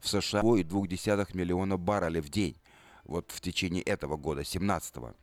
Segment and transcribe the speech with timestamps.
[0.00, 2.56] в США 2,2 миллиона баррелей в день
[3.04, 5.14] вот в течение этого года, 17 -го.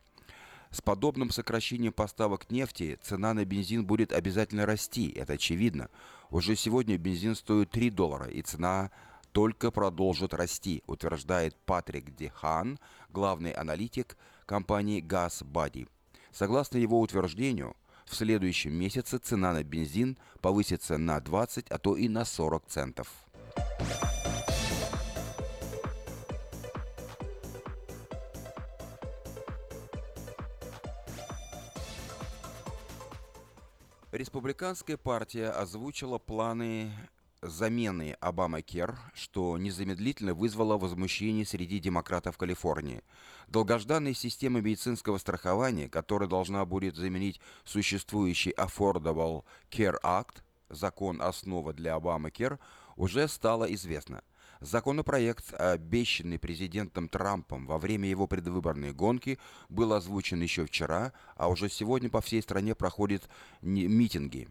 [0.70, 5.88] С подобным сокращением поставок нефти цена на бензин будет обязательно расти, это очевидно.
[6.30, 8.90] Уже сегодня бензин стоит 3 доллара, и цена
[9.32, 12.78] только продолжит расти, утверждает Патрик Дехан,
[13.08, 15.88] главный аналитик компании GasBuddy.
[16.32, 17.74] Согласно его утверждению,
[18.04, 23.08] в следующем месяце цена на бензин повысится на 20, а то и на 40 центов.
[34.10, 36.90] Республиканская партия озвучила планы
[37.42, 43.02] замены Обама-Кер, что незамедлительно вызвало возмущение среди демократов Калифорнии.
[43.48, 50.36] Долгожданная система медицинского страхования, которая должна будет заменить существующий Affordable Care Act,
[50.70, 52.58] закон основа для Обама-Кер,
[52.96, 54.22] уже стала известна.
[54.60, 61.68] Законопроект, обещанный президентом Трампом во время его предвыборной гонки, был озвучен еще вчера, а уже
[61.68, 63.28] сегодня по всей стране проходят
[63.62, 64.48] митинги.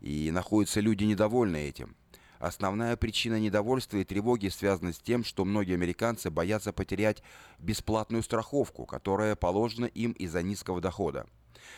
[0.00, 1.94] И находятся люди недовольны этим.
[2.40, 7.22] Основная причина недовольства и тревоги связана с тем, что многие американцы боятся потерять
[7.58, 11.26] бесплатную страховку, которая положена им из-за низкого дохода.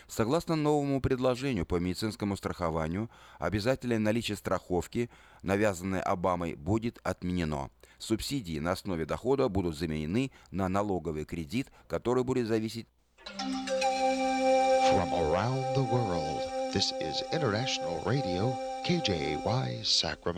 [0.09, 5.11] Согласно новому предложению по медицинскому страхованию, обязательное наличие страховки,
[5.43, 7.71] навязанное Обамой, будет отменено.
[7.99, 12.87] Субсидии на основе дохода будут заменены на налоговый кредит, который будет зависеть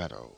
[0.08, 0.37] From.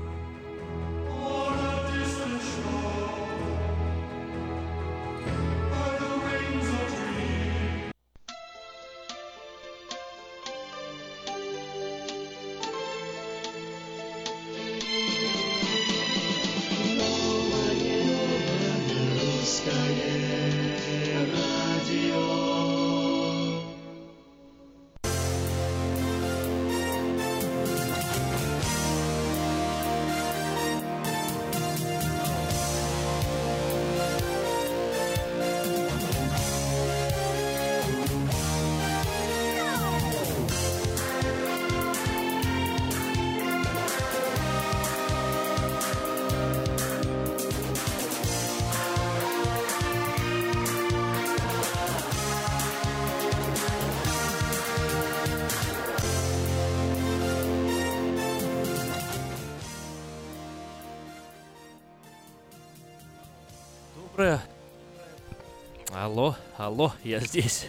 [66.71, 67.67] Алло, я здесь.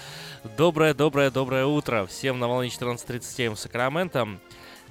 [0.56, 2.06] Доброе, доброе, доброе утро.
[2.06, 4.28] Всем на волне 14.37 в Сакраменто.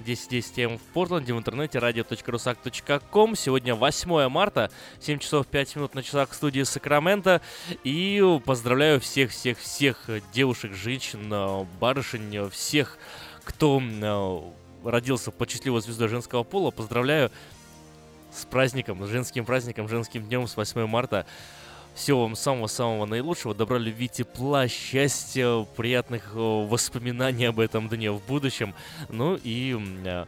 [0.00, 3.34] 10.10 м в Портленде, в интернете radio.rusak.com.
[3.34, 4.70] Сегодня 8 марта,
[5.00, 7.40] 7 часов 5 минут на часах в студии Сакрамента.
[7.84, 12.98] И поздравляю всех-всех-всех девушек, женщин, барышень, всех,
[13.44, 14.40] кто э,
[14.86, 16.70] родился под счастливой звездой женского пола.
[16.70, 17.30] Поздравляю
[18.30, 21.24] с праздником, с женским праздником, женским днем с 8 марта.
[21.94, 28.20] Всего вам самого-самого наилучшего, добра, любви, тепла, счастья, приятных э, воспоминаний об этом дне в
[28.26, 28.74] будущем.
[29.08, 29.78] Ну и...
[30.04, 30.26] Э,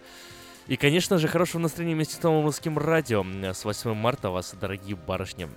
[0.69, 3.25] и, конечно же, хорошего настроения вместе с новым русским радио.
[3.53, 5.49] С 8 марта вас, дорогие барышни.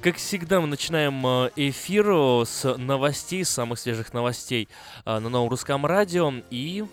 [0.00, 4.68] Как всегда, мы начинаем э, эфир с новостей, самых свежих новостей
[5.04, 6.32] на новом русском радио.
[6.50, 6.84] И...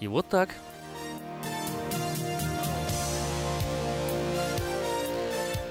[0.00, 0.48] И вот так.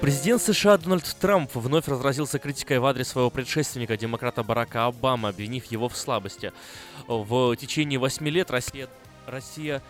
[0.00, 5.66] Президент США Дональд Трамп вновь разразился критикой в адрес своего предшественника, демократа Барака Обамы, обвинив
[5.66, 6.54] его в слабости.
[7.06, 8.88] В течение восьми лет Россия,
[9.26, 9.82] Россия,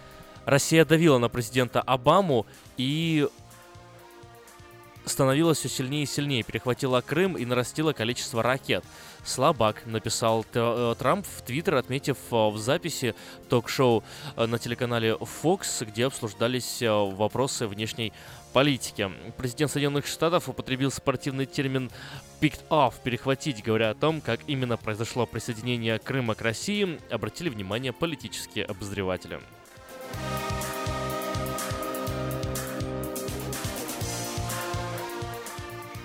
[0.47, 2.45] Россия давила на президента Обаму
[2.77, 3.29] и
[5.05, 8.85] становилась все сильнее и сильнее, перехватила Крым и нарастила количество ракет.
[9.25, 13.15] Слабак, написал э, Трамп в Твиттер, отметив э, в записи
[13.49, 14.03] ток-шоу
[14.37, 18.13] э, на телеканале Fox, где обсуждались вопросы внешней
[18.53, 19.11] политики.
[19.37, 21.91] Президент Соединенных Штатов употребил спортивный термин
[22.41, 27.93] «picked off»— перехватить, говоря о том, как именно произошло присоединение Крыма к России, обратили внимание
[27.93, 29.41] политические обозреватели.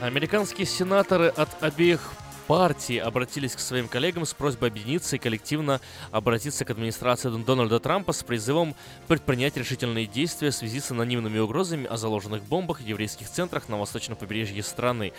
[0.01, 2.11] Американские сенаторы от обеих
[2.47, 5.81] партии обратились к своим коллегам с просьбой объединиться и коллективно
[6.11, 8.75] обратиться к администрации Дональда Трампа с призывом
[9.07, 13.77] предпринять решительные действия в связи с анонимными угрозами о заложенных бомбах в еврейских центрах на
[13.77, 15.13] восточном побережье страны.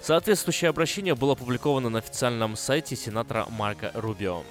[0.00, 4.42] Соответствующее обращение было опубликовано на официальном сайте сенатора Марка Рубио.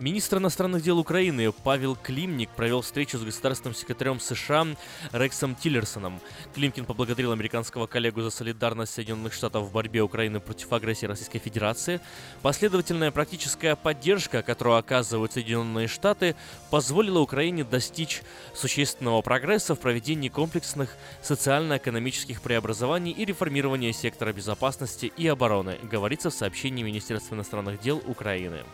[0.00, 4.66] Министр иностранных дел Украины Павел Климник провел встречу с государственным секретарем США
[5.12, 6.20] Рексом Тиллерсоном.
[6.52, 12.00] Климкин поблагодарил американского коллегу за солидарность Соединенных Штатов в борьбе Украины против агрессии Российской Федерации.
[12.42, 16.34] Последовательная практическая поддержка, которую оказывают Соединенные Штаты,
[16.70, 25.28] позволила Украине достичь существенного прогресса в проведении комплексных социально-экономических преобразований и реформирования сектора безопасности и
[25.28, 28.64] обороны, говорится в сообщении Министерства иностранных дел Украины.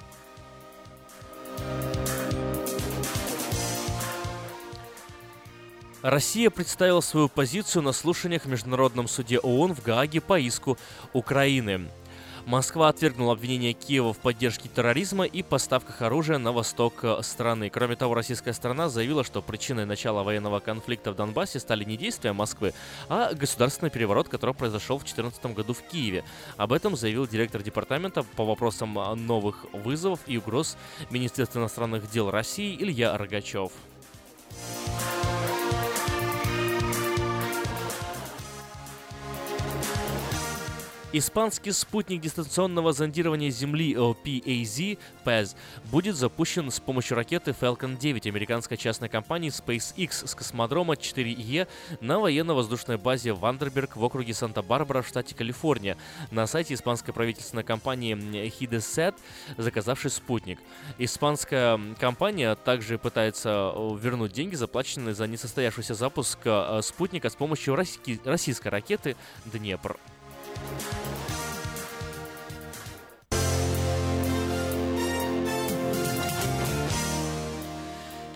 [6.03, 10.79] Россия представила свою позицию на слушаниях в Международном суде ООН в Гааге по иску
[11.13, 11.89] Украины.
[12.51, 17.71] Москва отвергнула обвинение Киева в поддержке терроризма и поставках оружия на восток э, страны.
[17.71, 22.33] Кроме того, российская сторона заявила, что причиной начала военного конфликта в Донбассе стали не действия
[22.33, 22.75] Москвы,
[23.09, 26.25] а государственный переворот, который произошел в 2014 году в Киеве.
[26.57, 30.77] Об этом заявил директор департамента по вопросам э, новых вызовов и угроз
[31.09, 33.71] Министерства иностранных дел России Илья Рогачев.
[41.13, 45.57] Испанский спутник дистанционного зондирования Земли PAZ PAZ
[45.91, 51.67] будет запущен с помощью ракеты Falcon 9 американской частной компании SpaceX с космодрома 4E
[52.01, 55.97] на военно-воздушной базе Вандерберг в округе Санта-Барбара в штате Калифорния
[56.31, 59.17] на сайте испанской правительственной компании Hidesat,
[59.57, 60.61] заказавшей спутник.
[60.99, 68.69] Испанская компания также пытается вернуть деньги, заплаченные за несостоявшийся запуск э, спутника с помощью российской
[68.69, 69.99] ракеты «Днепр».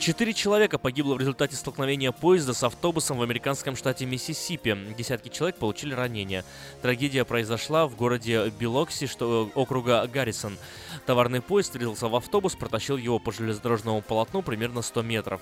[0.04, 4.76] Четыре человека погибло в результате столкновения поезда с автобусом в американском штате Миссисипи.
[4.99, 6.45] Десятки человек получили ранения.
[6.83, 10.59] Трагедия произошла в городе Билокси, что округа Гаррисон.
[11.07, 15.40] Товарный поезд врезался в автобус, протащил его по железнодорожному полотну примерно 100 метров.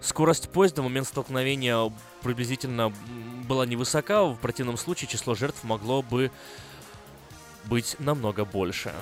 [0.00, 2.92] Скорость поезда в момент столкновения приблизительно
[3.48, 6.30] была невысока, в противном случае число жертв могло бы
[7.64, 8.92] быть намного больше.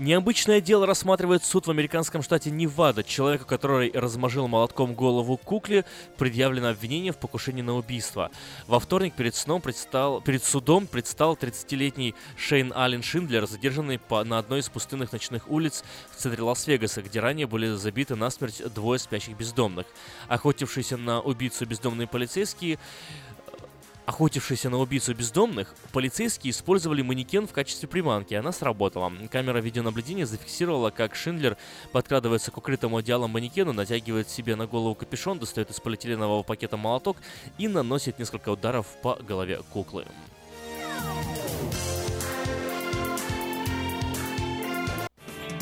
[0.00, 3.04] Необычное дело рассматривает суд в американском штате Невада.
[3.04, 5.84] Человеку, который размажил молотком голову кукле,
[6.16, 8.30] предъявлено обвинение в покушении на убийство.
[8.66, 14.38] Во вторник перед, сном предстал, перед судом предстал 30-летний Шейн Аллен Шиндлер, задержанный по, на
[14.38, 19.36] одной из пустынных ночных улиц в центре Лас-Вегаса, где ранее были забиты насмерть двое спящих
[19.36, 19.84] бездомных.
[20.28, 22.78] Охотившиеся на убийцу бездомные полицейские
[24.10, 29.12] Охотившись на убийцу бездомных, полицейские использовали манекен в качестве приманки, она сработала.
[29.30, 31.56] Камера видеонаблюдения зафиксировала, как Шиндлер
[31.92, 37.18] подкрадывается к укрытому одеялом манекену, натягивает себе на голову капюшон, достает из полиэтиленового пакета молоток
[37.56, 40.04] и наносит несколько ударов по голове куклы.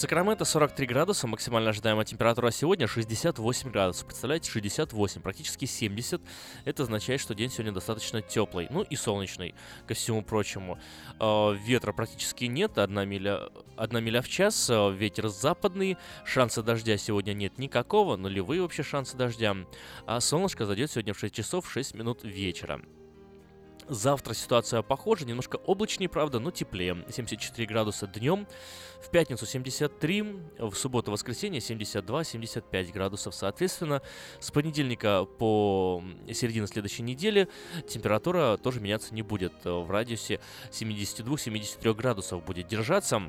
[0.00, 4.06] Сакраменто 43 градуса, максимально ожидаемая температура сегодня 68 градусов.
[4.06, 6.22] Представляете, 68, практически 70.
[6.64, 9.54] Это означает, что день сегодня достаточно теплый, ну и солнечный,
[9.86, 10.78] ко всему прочему.
[11.20, 16.96] Э, ветра практически нет, одна миля, одна миля в час, э, ветер западный, шанса дождя
[16.96, 19.54] сегодня нет никакого, нулевые вообще шансы дождя.
[20.06, 22.80] А солнышко зайдет сегодня в 6 часов 6 минут вечера.
[23.90, 27.04] Завтра ситуация похожа, немножко облачнее, правда, но теплее.
[27.10, 28.46] 74 градуса днем,
[29.02, 30.22] в пятницу 73,
[30.58, 33.34] в субботу-воскресенье 72-75 градусов.
[33.34, 34.00] Соответственно,
[34.38, 37.48] с понедельника по середину следующей недели
[37.88, 39.54] температура тоже меняться не будет.
[39.64, 40.38] В радиусе
[40.70, 43.20] 72-73 градусов будет держаться.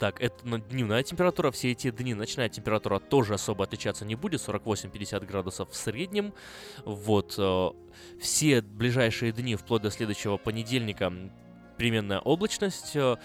[0.00, 1.50] Так, это дневная температура.
[1.50, 4.40] Все эти дни ночная температура тоже особо отличаться не будет.
[4.40, 6.32] 48-50 градусов в среднем.
[6.86, 7.34] Вот.
[7.36, 7.68] Э,
[8.18, 11.12] все ближайшие дни, вплоть до следующего понедельника,
[11.76, 13.16] переменная облачность, э,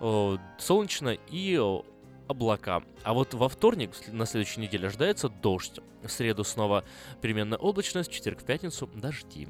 [0.00, 1.56] э, солнечно и
[2.26, 2.82] облака.
[3.04, 5.78] А вот во вторник, на следующей неделе, ожидается дождь.
[6.02, 6.82] В среду снова
[7.22, 9.46] переменная облачность, в четверг, в пятницу дожди.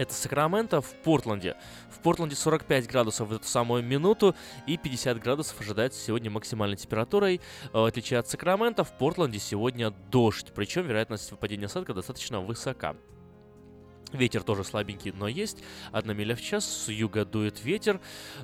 [0.00, 1.56] Это Сакраменто в Портленде.
[1.90, 4.34] В Портленде 45 градусов в эту самую минуту
[4.66, 7.42] и 50 градусов ожидается сегодня максимальной температурой.
[7.74, 12.96] В отличие от Сакрамента, в Портленде сегодня дождь, причем вероятность выпадения осадка достаточно высока.
[14.12, 15.58] Ветер тоже слабенький, но есть.
[15.92, 18.00] Одна миля в час, с юга дует ветер.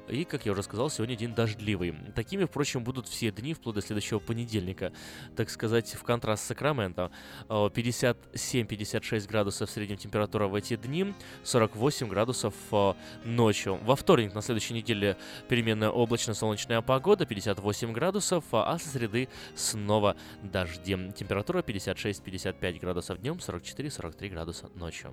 [0.06, 1.92] И, как я уже сказал, сегодня день дождливый.
[2.14, 4.92] Такими, впрочем, будут все дни вплоть до следующего понедельника.
[5.34, 7.10] Так сказать, в контраст с Сакраменто.
[7.48, 12.54] 57-56 градусов средняя температура в эти дни, 48 градусов
[13.24, 13.80] ночью.
[13.82, 15.16] Во вторник на следующей неделе
[15.48, 20.96] переменная облачно-солнечная погода, 58 градусов, а со среды снова дожди.
[21.16, 25.12] Температура 56-55 градусов днем, 44-43 градуса ночью.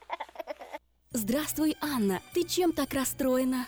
[1.13, 2.21] Здравствуй, Анна.
[2.33, 3.67] Ты чем так расстроена?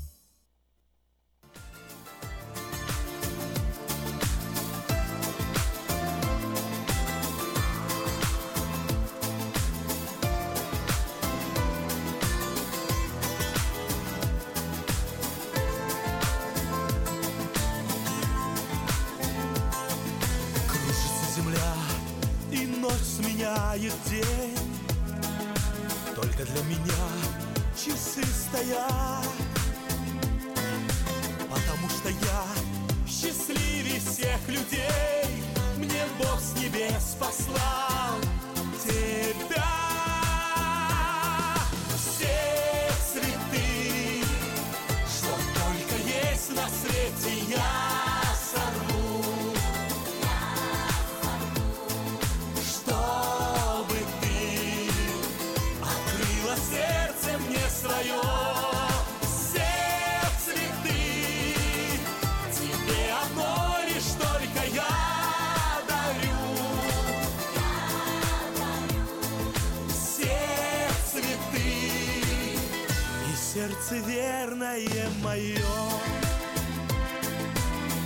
[73.71, 75.55] Сердце верное мое.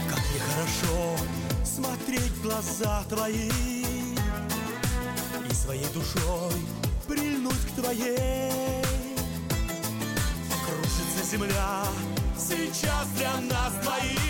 [0.10, 1.16] Как нехорошо
[1.64, 3.50] смотреть в глаза твои
[5.50, 6.54] И своей душой
[7.08, 8.84] прильнуть к твоей
[10.66, 11.84] Кружится земля
[12.38, 14.25] сейчас для нас двоих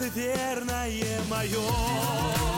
[0.00, 2.49] сердце верное мое.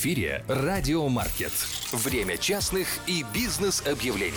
[0.00, 1.52] Эфире Радиомаркет.
[1.92, 4.32] Время частных и бизнес-объявлений.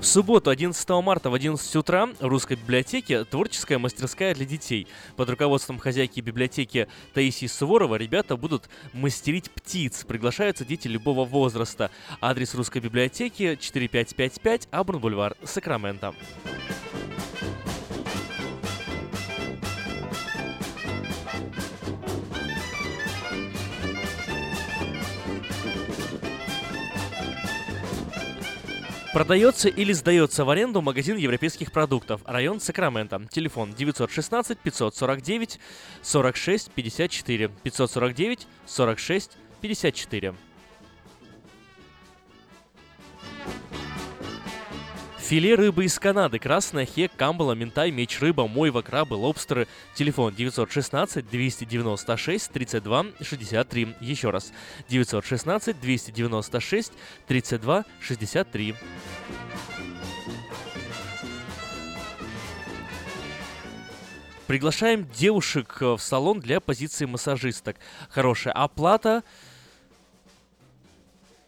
[0.03, 4.89] В субботу, 11 марта в 11 утра в Русской библиотеке творческая мастерская для детей.
[5.15, 10.05] Под руководством хозяйки библиотеки Таисии Суворова ребята будут мастерить птиц.
[10.05, 11.93] Приглашаются дети любого возраста.
[12.21, 16.15] Адрес Русской библиотеки 4555 Абрун-Бульвар, Сакраменто.
[29.13, 32.23] Продается или сдается в аренду магазин европейских продуктов.
[32.25, 33.21] Район Сакраменто.
[33.31, 35.61] Телефон 916 549
[36.01, 40.35] 46 54 549 46 54.
[45.23, 46.41] Филе рыбы из Канады.
[46.41, 49.69] Красная, хек, камбала, ментай, меч, рыба, мойва, крабы, лобстеры.
[49.95, 53.95] Телефон 916 296 32 63.
[54.01, 54.53] Еще раз.
[54.89, 56.93] 916 296
[57.29, 58.75] 32 63.
[64.49, 67.77] Приглашаем девушек э, в салон для позиции массажисток.
[68.11, 69.23] Хорошая оплата.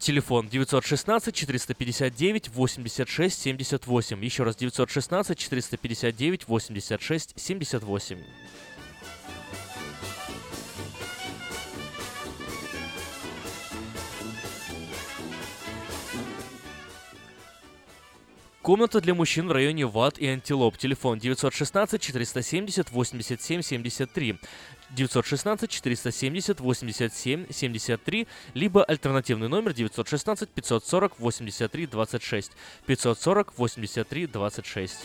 [0.05, 4.23] Телефон 916 459 86 78.
[4.23, 8.19] Еще раз 916 459 86 78.
[18.65, 20.79] Комната для мужчин в районе Ват и Антилоп.
[20.79, 24.39] Телефон 916 470 87 73.
[24.97, 32.53] 916 470 87 73, либо альтернативный номер 916 540 83 26.
[32.87, 34.99] 540 83 26.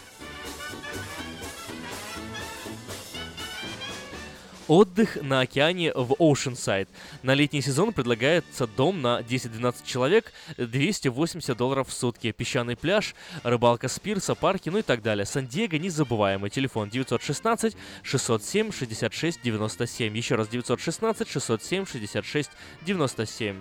[4.70, 6.88] Отдых на океане в Oceanside.
[7.24, 12.32] На летний сезон предлагается дом на 10-12 человек, 280 долларов в сутки.
[12.32, 15.26] Песчаный пляж, рыбалка с пирса, парки, ну и так далее.
[15.26, 16.52] Сан-Диего незабываемый.
[16.52, 20.16] Телефон 916 607 66 97.
[20.16, 22.52] Еще раз 916 607 66
[22.84, 23.56] 97.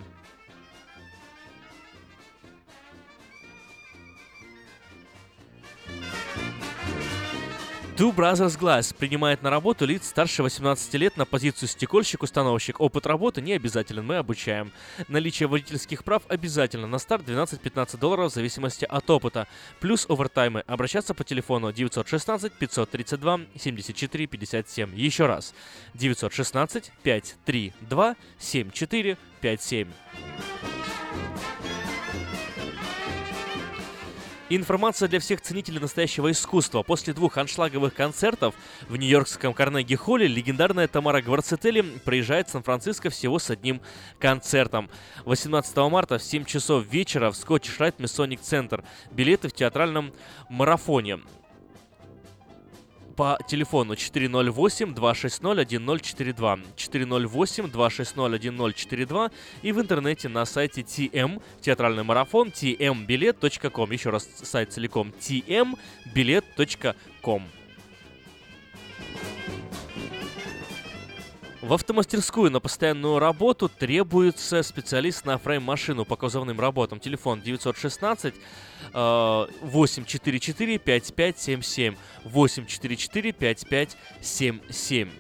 [7.98, 12.78] Two Brothers Glass принимает на работу лиц старше 18 лет на позицию стекольщик-установщик.
[12.78, 14.70] Опыт работы не обязателен, мы обучаем.
[15.08, 16.86] Наличие водительских прав обязательно.
[16.86, 19.48] На старт 12-15 долларов в зависимости от опыта.
[19.80, 20.60] Плюс овертаймы.
[20.68, 24.94] Обращаться по телефону 916 532 74 57.
[24.94, 25.52] Еще раз.
[25.94, 29.88] 916 532 74 57.
[34.50, 36.82] Информация для всех ценителей настоящего искусства.
[36.82, 38.54] После двух аншлаговых концертов
[38.88, 43.82] в нью-йоркском Карнеги-холле легендарная Тамара Гварцетели приезжает в Сан-Франциско всего с одним
[44.18, 44.88] концертом.
[45.26, 48.82] 18 марта в 7 часов вечера в Rite Masonic Center.
[49.10, 50.14] Билеты в театральном
[50.48, 51.18] марафоне
[53.18, 63.90] по телефону 408-260-1042, 408-260-1042 и в интернете на сайте TM, театральный марафон, tmbilet.com.
[63.90, 67.42] Еще раз сайт целиком tmbilet.com.
[71.60, 77.00] В автомастерскую на постоянную работу требуется специалист на фрейм-машину по кузовным работам.
[77.00, 78.34] Телефон 916
[78.92, 85.10] 844 5577 844 5577.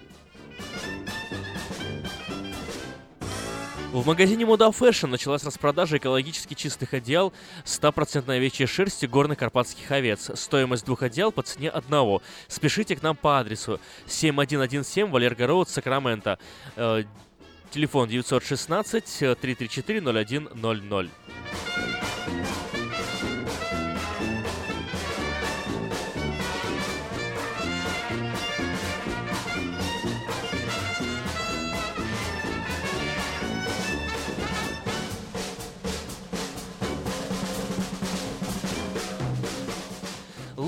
[3.90, 7.32] В магазине Moda Fashion началась распродажа экологически чистых одеял
[7.64, 10.30] 100% овечьей шерсти горных карпатских овец.
[10.34, 12.20] Стоимость двух одеял по цене одного.
[12.48, 16.38] Спешите к нам по адресу 7117 Валерго Роуд, Сакраменто.
[16.76, 17.04] Э,
[17.70, 19.04] телефон 916
[19.40, 21.08] 334 0100.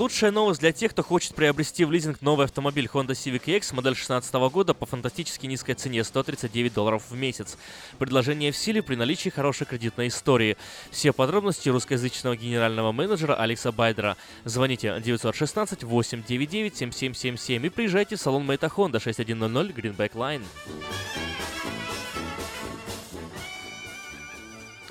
[0.01, 3.93] Лучшая новость для тех, кто хочет приобрести в лизинг новый автомобиль Honda Civic X модель
[3.93, 7.59] 2016 года по фантастически низкой цене 139 долларов в месяц.
[7.99, 10.57] Предложение в силе при наличии хорошей кредитной истории.
[10.91, 14.17] Все подробности русскоязычного генерального менеджера Алекса Байдера.
[14.47, 20.45] Звоните 916 899 7777 и приезжайте в салон Мэйта Honda 6100 Greenback Line.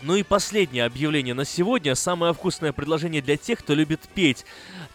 [0.02, 1.94] Ну и последнее объявление на сегодня.
[1.94, 4.46] Самое вкусное предложение для тех, кто любит петь.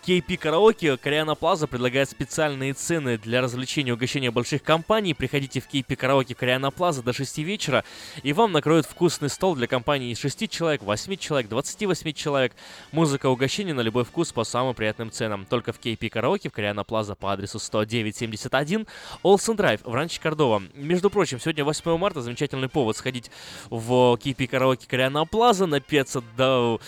[0.06, 5.14] KP Караоке Кориана Плаза предлагает специальные цены для развлечения и угощения больших компаний.
[5.14, 7.84] Приходите в KP Караоке Кориана Плаза до 6 вечера,
[8.22, 12.52] и вам накроют вкусный стол для компании из 6 человек, 8 человек, 28 человек.
[12.92, 15.46] Музыка угощения на любой вкус по самым приятным ценам.
[15.46, 18.86] Только в KP Караоке в Кориана Плаза по адресу 10971
[19.22, 20.62] Олсен Драйв в Ранче Кордова.
[20.74, 23.30] Между прочим, сегодня 8 марта замечательный повод сходить
[23.70, 26.78] в KP Караоке Кориана Плаза, напеться до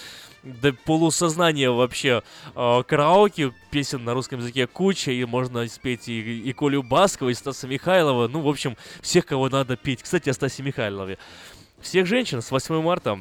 [0.46, 2.22] до полусознания вообще
[2.54, 7.34] э, караоке, песен на русском языке куча, и можно спеть и, и Колю Баскова, и
[7.34, 10.02] Стаса Михайлова, ну, в общем, всех, кого надо петь.
[10.02, 11.18] Кстати, о Стасе Михайлове.
[11.80, 13.18] Всех женщин с 8 марта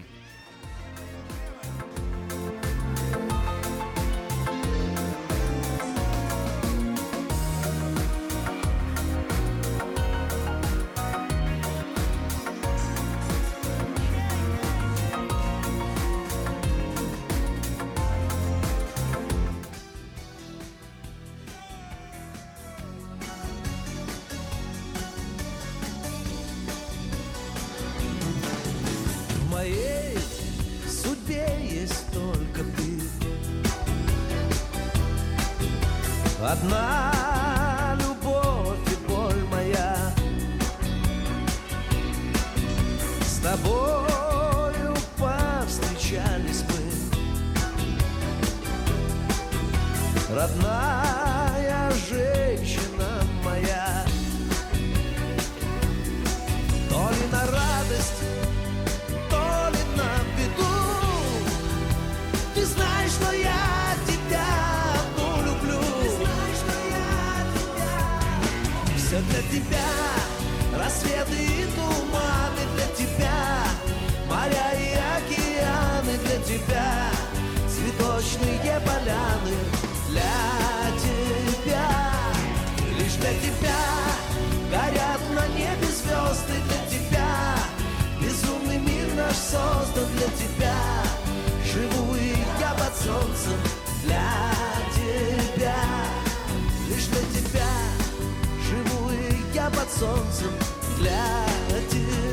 [101.89, 102.26] тебя.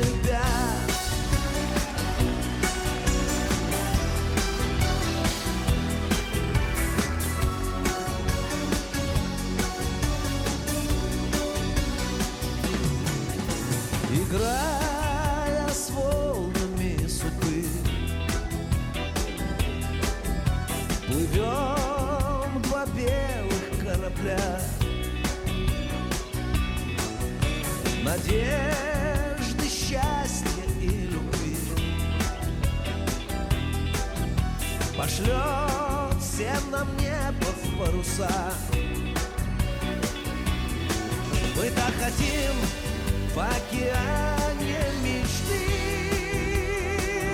[14.11, 17.65] Играя с волнами судьбы
[21.07, 24.72] Плывем два белых корабля
[28.13, 31.57] Надежды, счастья и любви
[34.95, 38.53] Пошлет всем нам небо в паруса.
[41.57, 42.53] Мы так хотим
[43.33, 45.65] в океане мечты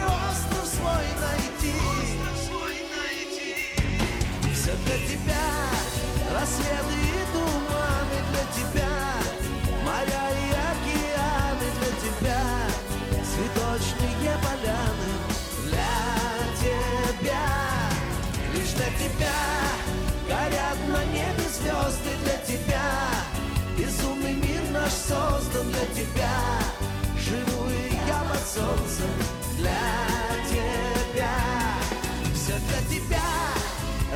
[0.06, 1.76] остров свой найти.
[4.54, 5.48] Все для тебя,
[6.32, 8.99] рассветы и туманы для тебя,
[14.60, 15.12] поляны
[15.66, 15.96] для
[16.60, 17.46] тебя,
[18.54, 19.40] лишь для тебя
[20.28, 22.92] горят на небе звезды для тебя.
[23.78, 26.38] Безумный мир наш создан для тебя.
[27.18, 29.12] Живу и я под солнцем
[29.58, 29.72] для
[30.50, 31.36] тебя.
[32.34, 33.22] Все для тебя.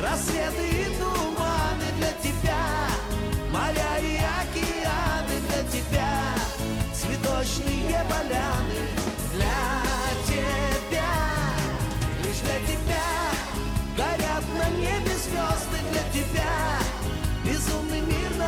[0.00, 2.62] Рассветы и туманы для тебя.
[3.50, 6.10] Моря и океаны для тебя.
[6.92, 9.03] Цветочные поляны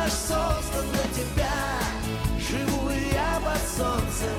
[0.07, 1.51] наш создан для тебя.
[2.39, 4.36] Живу я под солнцем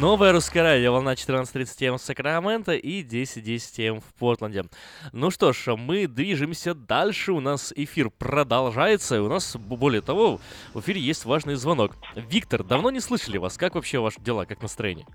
[0.00, 4.62] Новая русская радио, волна 14.30 М в Сакраменто и 10.10 М в Портленде.
[5.12, 10.38] Ну что ж, мы движемся дальше, у нас эфир продолжается, и у нас, более того,
[10.72, 11.96] в эфире есть важный звонок.
[12.14, 15.06] Виктор, давно не слышали вас, как вообще ваши дела, как настроение?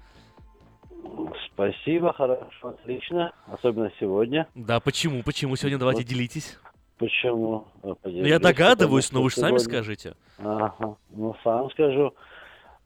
[1.54, 3.32] Спасибо, хорошо, отлично.
[3.48, 4.48] Особенно сегодня.
[4.54, 6.60] Да, почему, почему сегодня, давайте делитесь.
[6.98, 7.68] Почему?
[7.84, 10.16] Ну, поделюсь, Я догадываюсь, но вы же сами скажите.
[10.40, 12.14] Ага, ну сам скажу.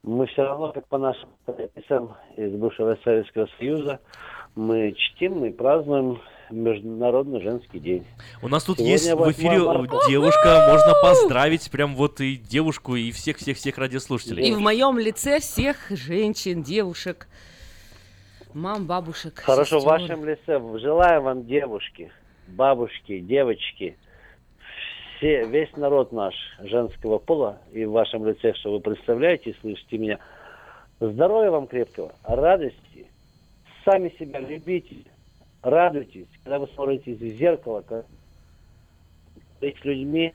[0.02, 4.00] Мы все равно, как по нашим традициям из бывшего Советского Союза,
[4.54, 8.06] мы чтим и празднуем Международный женский день.
[8.42, 9.96] У нас тут Сегодня есть в 8 эфире марта.
[9.96, 14.48] э, девушка, можно поздравить прям вот и девушку, и всех-всех-всех радиослушателей.
[14.48, 17.28] И в моем лице всех женщин, девушек,
[18.54, 19.40] мам, бабушек.
[19.40, 19.90] Хорошо, в сестер.
[19.90, 20.78] вашем лице.
[20.80, 22.10] Желаю вам, девушки,
[22.46, 23.98] бабушки, девочки,
[25.18, 30.18] все, весь народ наш женского пола и в вашем лице, что вы представляете слышите меня,
[31.00, 33.06] здоровья вам крепкого, радости,
[33.84, 34.96] сами себя любите,
[35.62, 38.06] радуйтесь, когда вы смотрите в зеркало, как
[39.60, 40.34] с людьми,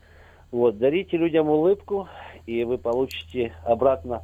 [0.51, 2.09] вот, дарите людям улыбку,
[2.45, 4.21] и вы получите обратно,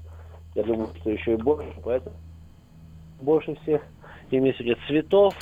[0.56, 2.15] я думаю, что еще и больше, поэтому
[3.22, 3.82] больше всех.
[4.30, 5.34] В виду цветов,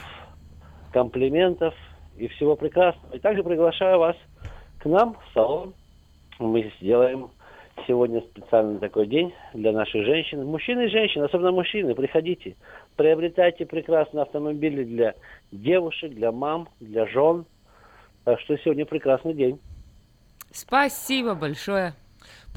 [0.94, 1.74] комплиментов
[2.18, 3.16] и всего прекрасного.
[3.16, 4.16] И также приглашаю вас
[4.88, 5.74] нам в салон.
[6.40, 7.30] Мы сделаем
[7.86, 10.46] сегодня специальный такой день для наших женщин.
[10.46, 12.56] Мужчины и женщины, особенно мужчины, приходите.
[12.96, 15.16] Приобретайте прекрасные автомобили для
[15.52, 17.46] девушек, для мам, для жен.
[18.24, 19.60] Так что сегодня прекрасный день.
[20.52, 21.94] Спасибо большое.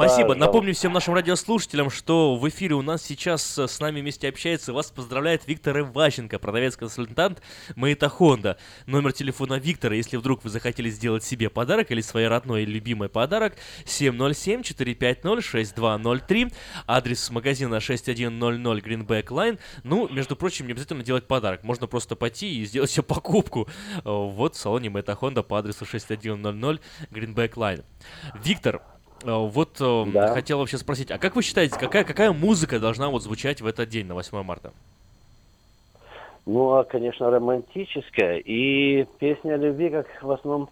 [0.01, 0.29] Спасибо.
[0.29, 0.47] Пожалуйста.
[0.47, 4.73] Напомню всем нашим радиослушателям, что в эфире у нас сейчас э, с нами вместе общается
[4.73, 7.43] вас поздравляет Виктор Иващенко, продавец-консультант
[7.77, 8.57] Мэйта Хонда.
[8.87, 13.11] Номер телефона Виктора, если вдруг вы захотели сделать себе подарок или своей родной или любимой
[13.11, 16.55] подарок, 707-450-6203.
[16.87, 19.59] Адрес магазина 6100 Greenback Line.
[19.85, 21.63] Ну, между прочим, не обязательно делать подарок.
[21.63, 23.69] Можно просто пойти и сделать себе покупку.
[23.97, 26.79] э, Вот в салоне Мэйта Хонда по адресу 6100
[27.11, 27.85] Greenback Line.
[28.43, 28.81] Виктор,
[29.23, 33.61] Вот э, хотел вообще спросить, а как вы считаете, какая, какая музыка должна вот звучать
[33.61, 34.73] в этот день, на 8 марта?
[36.47, 38.39] Ну, а, конечно, романтическая.
[38.39, 40.71] И песня о любви, как в основном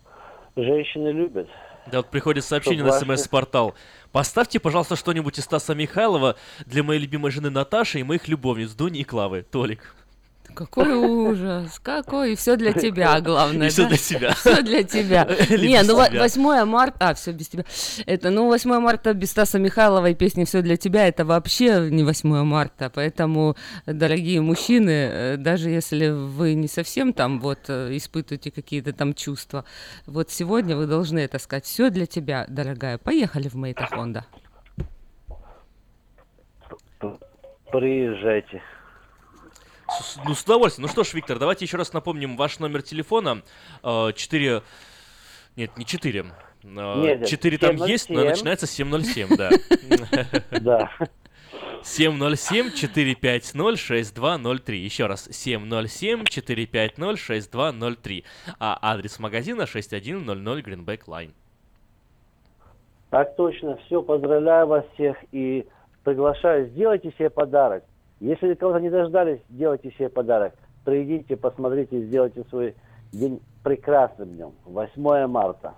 [0.57, 1.49] женщины любят.
[1.91, 3.75] Да, вот приходит сообщение на смс-портал.
[4.13, 6.37] Поставьте, пожалуйста, что-нибудь из Стаса Михайлова
[6.67, 9.43] для моей любимой жены Наташи и моих любовниц Дуни и Клавы.
[9.43, 9.95] Толик.
[10.55, 13.69] Какой ужас, какой, и все для тебя, главное.
[13.69, 13.89] И всё да?
[13.91, 14.35] для себя.
[14.35, 15.25] Все для тебя.
[15.51, 16.23] Не, ну во- тебя.
[16.23, 17.65] 8 марта, а, все без тебя.
[18.07, 22.03] Это, ну, 8 марта без Стаса Михайлова и песни «Все для тебя» это вообще не
[22.03, 28.51] 8 марта, поэтому, дорогие мужчины, э, даже если вы не совсем там вот э, испытываете
[28.51, 29.65] какие-то там чувства,
[30.07, 31.67] вот сегодня вы должны это сказать.
[31.67, 32.99] Все для тебя, дорогая.
[32.99, 34.25] Поехали в Мейта Хонда.
[37.71, 38.63] Приезжайте.
[39.89, 40.87] С- Ну, с удовольствием.
[40.87, 43.43] Ну что ж, Виктор, давайте еще раз напомним ваш номер телефона.
[43.83, 44.63] Э, 4...
[45.57, 46.25] Нет, не 4.
[46.63, 47.91] Нет, 4 там 707.
[47.93, 49.51] есть, но начинается с 707, да.
[50.61, 50.91] Да.
[51.83, 54.73] 707-450-6203.
[54.75, 58.25] Еще раз, 707-450-6203.
[58.59, 60.01] А адрес магазина 6100
[60.61, 61.33] Greenback Line.
[63.11, 63.77] Так точно.
[63.87, 65.67] Все, поздравляю вас всех и
[66.05, 67.85] приглашаю, сделайте себе подарок.
[68.21, 70.55] Если кого-то не дождались, сделайте себе подарок.
[70.85, 72.75] Придите, посмотрите, сделайте свой
[73.13, 74.53] день прекрасным днем.
[74.65, 75.75] 8 марта.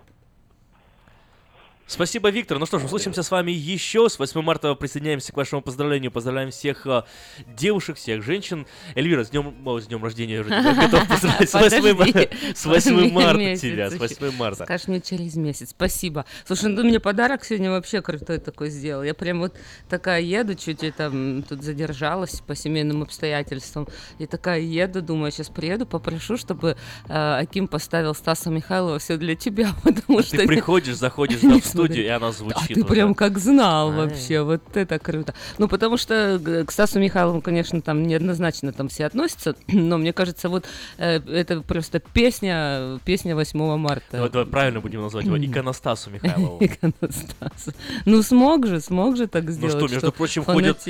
[1.91, 2.61] Спасибо, Виктор.
[2.61, 4.09] Ну что ж, услышимся с вами еще.
[4.09, 6.13] С 8 марта присоединяемся к вашему поздравлению.
[6.13, 7.03] Поздравляем всех э,
[7.49, 8.65] девушек, всех женщин.
[8.95, 10.43] Эльвира, с днем, о, с днем рождения я
[10.89, 11.51] готов поздравить.
[11.51, 12.29] С 8, Подожди.
[12.55, 14.15] с 8 марта тебя, с еще.
[14.21, 14.65] 8 марта.
[14.65, 15.71] Скажешь мне через месяц.
[15.71, 16.27] Спасибо.
[16.47, 19.03] Слушай, ну ты мне подарок сегодня вообще крутой такой сделал.
[19.03, 19.57] Я прям вот
[19.89, 23.89] такая еду, чуть это м, тут задержалась по семейным обстоятельствам.
[24.21, 26.77] И такая еду, думаю, сейчас приеду, попрошу, чтобы
[27.09, 30.37] э, Аким поставил Стаса Михайлова все для тебя, потому что...
[30.37, 32.63] Ты приходишь, заходишь да, в студию, и она звучит.
[32.63, 32.85] А ты уже.
[32.85, 33.97] прям как знал Ай.
[33.97, 35.35] вообще, вот это круто.
[35.59, 40.13] Ну, потому что г- к Стасу Михайлову, конечно, там неоднозначно там все относятся, но мне
[40.13, 40.65] кажется, вот
[40.99, 44.05] э, это просто песня, песня 8 марта.
[44.13, 46.59] Давай, давай правильно будем назвать его иконостасу Михайлову.
[46.65, 47.73] Иконостасу.
[48.05, 49.77] Ну, смог же, смог же так Ну сделать.
[49.77, 50.81] что, между прочим, ходят,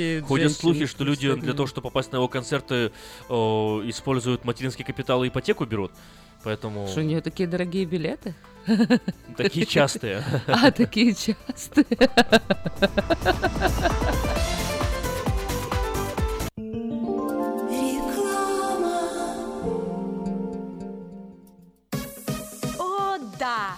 [0.53, 2.91] слухи, что люди для того, чтобы попасть на его концерты,
[3.29, 5.91] используют материнский капитал и ипотеку берут.
[6.43, 8.33] Поэтому Что, у нее такие дорогие билеты?
[9.37, 10.23] такие частые.
[10.47, 11.85] А, такие частые.
[22.79, 23.77] О, да!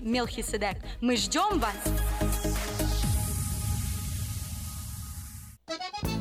[0.00, 0.76] Мелхиседек.
[1.00, 1.76] Мы ждем вас!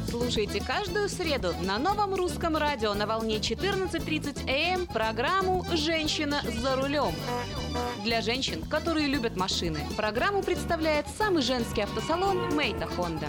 [0.09, 7.13] Слушайте каждую среду на новом русском радио на волне 14.30 АМ программу «Женщина за рулем».
[8.03, 13.27] Для женщин, которые любят машины, программу представляет самый женский автосалон «Мейта Хонда».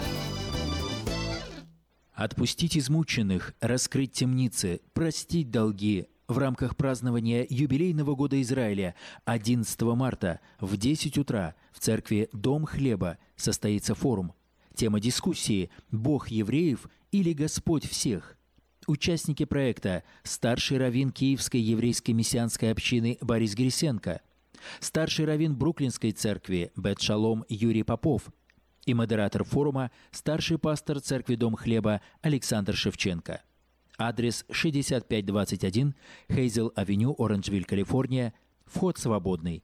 [2.13, 6.07] Отпустить измученных, раскрыть темницы, простить долги.
[6.29, 8.93] В рамках празднования юбилейного года Израиля
[9.25, 14.33] 11 марта в 10 утра в церкви Дом Хлеба состоится форум.
[14.75, 18.37] Тема дискуссии «Бог евреев или Господь всех?».
[18.85, 24.21] Участники проекта– старший раввин Киевской еврейской мессианской общины Борис Грисенко,
[24.81, 28.27] старший раввин Бруклинской церкви Бет Шалом Юрий Попов
[28.85, 33.41] и модератор форума– старший пастор церкви Дом Хлеба Александр Шевченко.
[33.99, 35.93] Адрес 6521
[36.29, 38.33] Хейзел-авеню, Оранжвиль, Калифорния.
[38.65, 39.63] Вход свободный.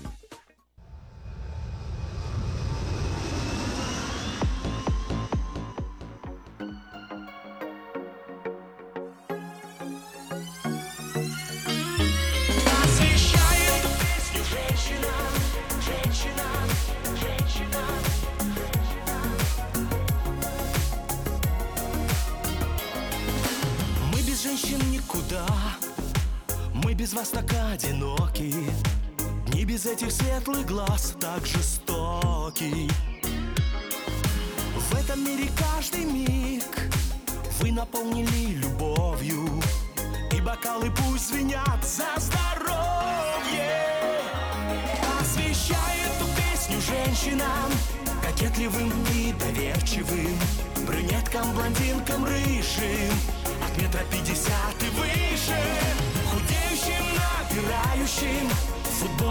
[25.11, 25.45] Никуда
[26.73, 28.53] Мы без вас так одиноки.
[29.53, 32.89] Не без этих светлых глаз так жестоки.
[34.75, 36.63] В этом мире каждый миг
[37.59, 39.47] Вы наполнили любовью.
[40.31, 42.71] И бокалы пусть звенят за здоровье.
[45.19, 47.71] Освещай эту песню женщинам
[48.23, 50.37] Кокетливым и доверчивым.
[50.87, 53.13] Брюнеткам, блондинкам, рыжим.
[53.63, 54.50] От метра пятьдесят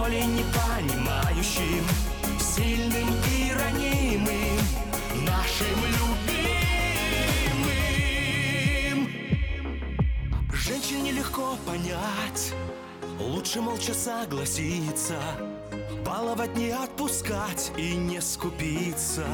[0.01, 0.45] Футболе не
[2.41, 4.59] Сильным и ранимым
[5.27, 5.79] Нашим
[8.95, 9.09] любимым.
[10.53, 12.55] Женщине легко понять
[13.19, 15.21] Лучше молча согласиться
[16.05, 19.27] Баловать не отпускать и не скупиться.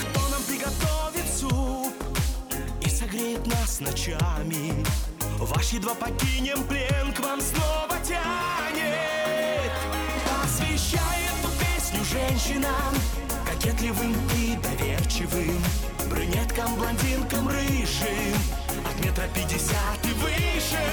[0.00, 1.92] Кто нам приготовит суп
[2.86, 4.84] И согреет нас ночами
[5.40, 9.72] Ваш едва покинем плен К вам снова тянет.
[10.44, 12.92] Освещай эту песню женщинам
[13.46, 15.58] Кокетливым и доверчивым.
[16.10, 18.36] Брюнеткам, блондинкам, рыжим
[18.84, 20.84] От метра пятьдесят и выше.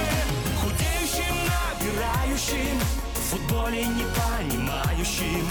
[0.62, 2.80] Худеющим, набирающим
[3.16, 5.46] В футболе не понимающим.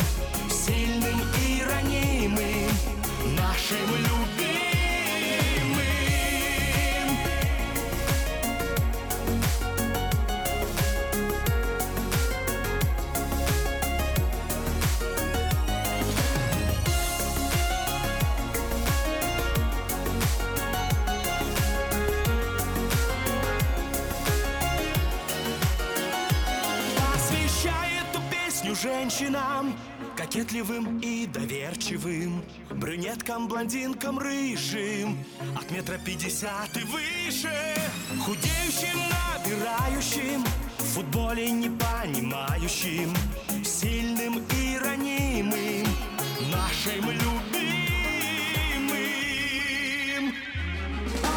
[0.51, 2.71] Сильным и ранимым
[3.37, 4.66] Нашим любимым
[29.17, 29.75] женщинам
[30.17, 35.25] Кокетливым и доверчивым Брюнеткам, блондинкам, рыжим.
[35.57, 37.75] От метра пятьдесят и выше
[38.25, 40.45] Худеющим, набирающим
[40.79, 43.15] В футболе не понимающим
[43.65, 45.87] Сильным и ранимым
[46.51, 47.45] Нашим любимым.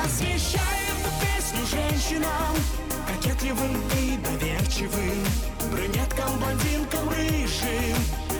[0.03, 2.55] Освещай эту песню женщинам
[3.30, 5.23] Кокетливым и доверчивым.
[5.71, 7.97] Брюнеткам, блондинкам, рыжим.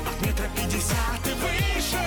[0.08, 2.06] От метра пятьдесят и выше.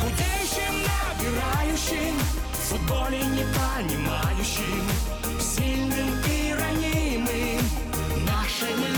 [0.00, 2.16] Худеющим, набирающим.
[2.52, 4.84] В футболе не понимающим.
[5.40, 7.64] Сильным и ранимым.
[8.24, 8.93] Нашим любимым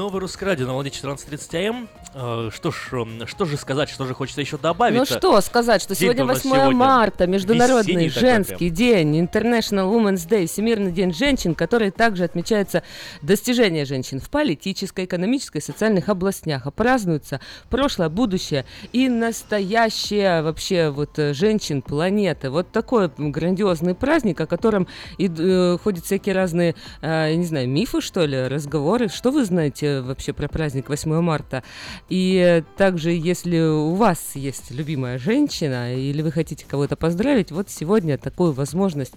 [0.00, 2.50] Новый русский радио на волне 14.30 АМ.
[2.50, 4.96] Что ж, что же сказать, что же хочется еще добавить?
[4.96, 11.12] Ну что сказать, что сегодня 8 марта, Международный женский день, International Women's Day, Всемирный день
[11.12, 12.82] женщин, который также отмечается
[13.20, 16.66] достижения женщин в политической, экономической, социальных областях.
[16.66, 22.48] А празднуется прошлое, будущее и настоящее вообще вот э, женщин планеты.
[22.48, 24.88] Вот такой грандиозный праздник, о котором
[25.18, 29.10] и, э, ходят всякие разные, э, я не знаю, мифы, что ли, разговоры.
[29.10, 31.62] Что вы знаете вообще про праздник 8 марта?
[32.08, 37.70] И э, также, если у вас есть любимая женщина, или вы хотите кого-то поздравить, вот
[37.70, 39.14] сегодня такую возможность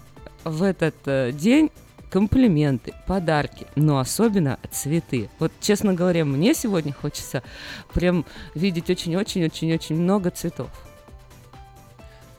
[0.45, 1.71] в этот э, день
[2.11, 5.31] комплименты, подарки, но особенно цветы.
[5.39, 7.43] Вот, честно говоря, мне сегодня хочется
[7.95, 10.69] прям видеть очень-очень-очень-очень много цветов.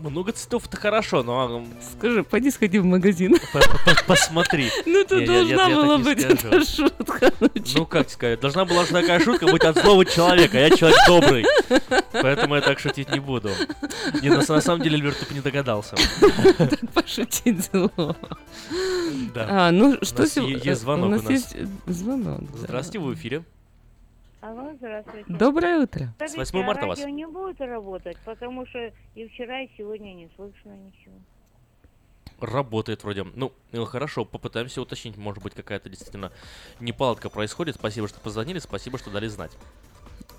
[0.02, 1.66] Много цветов это хорошо, но...
[1.98, 3.36] Скажи, пойди сходи в магазин.
[4.08, 4.70] Посмотри.
[4.86, 7.32] Ну, я- должна была быть эта шутка.
[7.76, 10.98] Ну, как сказать, должна была же такая шутка быть от злого человека, а я человек
[11.08, 11.46] добрый.
[12.12, 13.50] Поэтому я так шутить не буду.
[14.22, 15.96] Не, на, на самом деле Альберт тупо не догадался.
[16.58, 17.92] Так пошутить зло.
[19.34, 19.48] Да.
[19.68, 22.42] А, ну, что нас сего- е- есть звонок у нас есть э, звонок.
[22.58, 23.44] Здравствуйте, вы в эфире.
[24.42, 25.32] Алло, здравствуйте.
[25.32, 26.16] Доброе утро.
[26.20, 26.98] С 8 марта а вас.
[26.98, 31.14] радио не будет работать, потому что и вчера, и сегодня не слышно ничего.
[32.40, 33.24] Работает вроде.
[33.24, 35.16] Ну, ну, хорошо, попытаемся уточнить.
[35.16, 36.32] Может быть, какая-то действительно
[36.80, 37.76] неполадка происходит.
[37.76, 39.56] Спасибо, что позвонили, спасибо, что дали знать.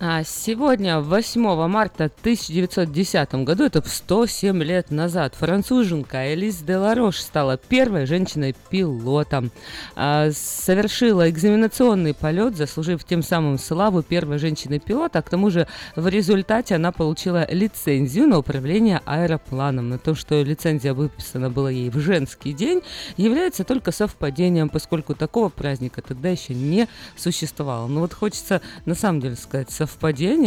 [0.04, 7.56] А сегодня, 8 марта 1910 году, это 107 лет назад, француженка Элис де Ларош стала
[7.56, 9.52] первой женщиной-пилотом.
[9.94, 15.22] А, совершила экзаменационный полет, заслужив тем самым славу первой женщины-пилота.
[15.22, 19.90] К тому же в результате она получила лицензию на управление аэропланом.
[19.90, 22.82] Но то, что лицензия выписана была ей в женский день,
[23.16, 27.86] является только совпадением, поскольку такого праздника тогда еще не существовало.
[27.86, 29.91] Но вот хочется на самом деле сказать совпадение,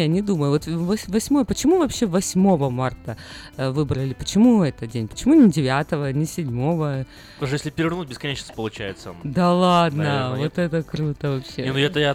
[0.08, 0.52] не думаю.
[0.52, 3.18] Вот вось- восьмое, почему вообще 8 марта
[3.58, 4.14] э, выбрали?
[4.14, 5.08] Почему этот день?
[5.08, 6.46] Почему не 9, не 7?
[6.50, 7.06] Потому
[7.48, 9.14] что если перевернуть, бесконечность получается.
[9.24, 10.54] Да ладно, Наверное, нет?
[10.56, 11.64] вот это круто вообще.
[11.64, 12.14] Не, ну это я,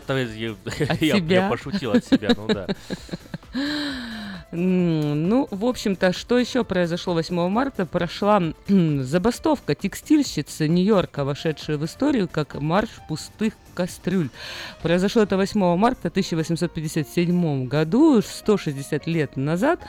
[0.79, 2.67] я, я, я- я пошутил от себя, ну да.
[4.53, 7.87] Ну, в общем-то, что еще произошло 8 марта?
[7.87, 14.29] Прошла забастовка текстильщицы Нью-Йорка, вошедшая в историю как марш пустых кастрюль.
[14.83, 19.81] Произошло это 8 марта 1857 году, 160 лет назад.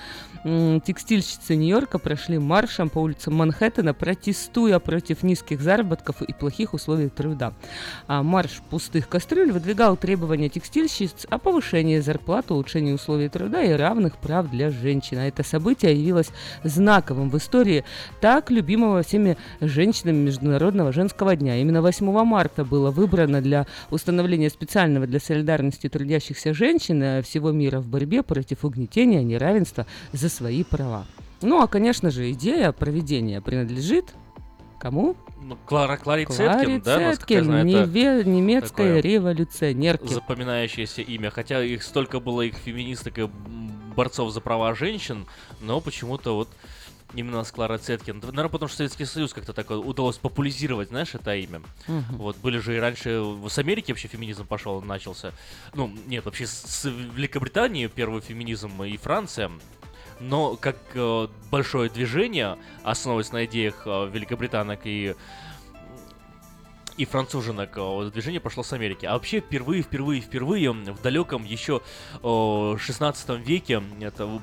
[0.44, 7.54] Текстильщицы Нью-Йорка прошли маршем по улицам Манхэттена, протестуя против низких заработков и плохих условий труда.
[8.08, 14.18] А марш пустых кастрюль выдвигал требования текстильщиц о повышении зарплат, улучшении условий труда и равных
[14.18, 15.20] прав для женщин.
[15.20, 16.32] А это событие явилось
[16.64, 17.84] знаковым в истории
[18.20, 21.58] так любимого всеми женщинами Международного женского дня.
[21.58, 27.80] Именно 8 марта было выбрано для установления специального для солидарности трудящихся женщин э, всего мира
[27.80, 31.06] в борьбе против угнетения, неравенства за свои права.
[31.42, 34.14] Ну, а, конечно же, идея проведения принадлежит
[34.80, 35.16] кому?
[35.42, 40.14] Ну, Клара, Кларе Цеткин, да, Цеткин, знаю, неве- немецкой такое революционерки.
[40.14, 41.32] запоминающееся имя.
[41.32, 43.30] Хотя их столько было, их феминисток и
[43.96, 45.26] борцов за права женщин,
[45.62, 46.48] но почему-то вот
[47.14, 48.20] именно с Клара Цеткин.
[48.20, 51.62] Наверное, потому что Советский Союз как-то так удалось популяризировать, знаешь, это имя.
[51.88, 52.18] Мгм.
[52.18, 55.32] Вот, были же и раньше, с Америки вообще феминизм пошел, начался.
[55.74, 59.52] Ну, нет, вообще с Великобритании первый феминизм и Франция.
[60.22, 65.16] Но как э, большое движение, основываясь на идеях э, великобританок и
[67.02, 69.08] и француженок э, движение пошло с Америки.
[69.08, 71.82] А вообще впервые, впервые, впервые в далеком еще
[72.22, 74.40] э, 16 веке, это в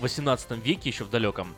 [0.00, 1.54] 18 веке еще в далеком,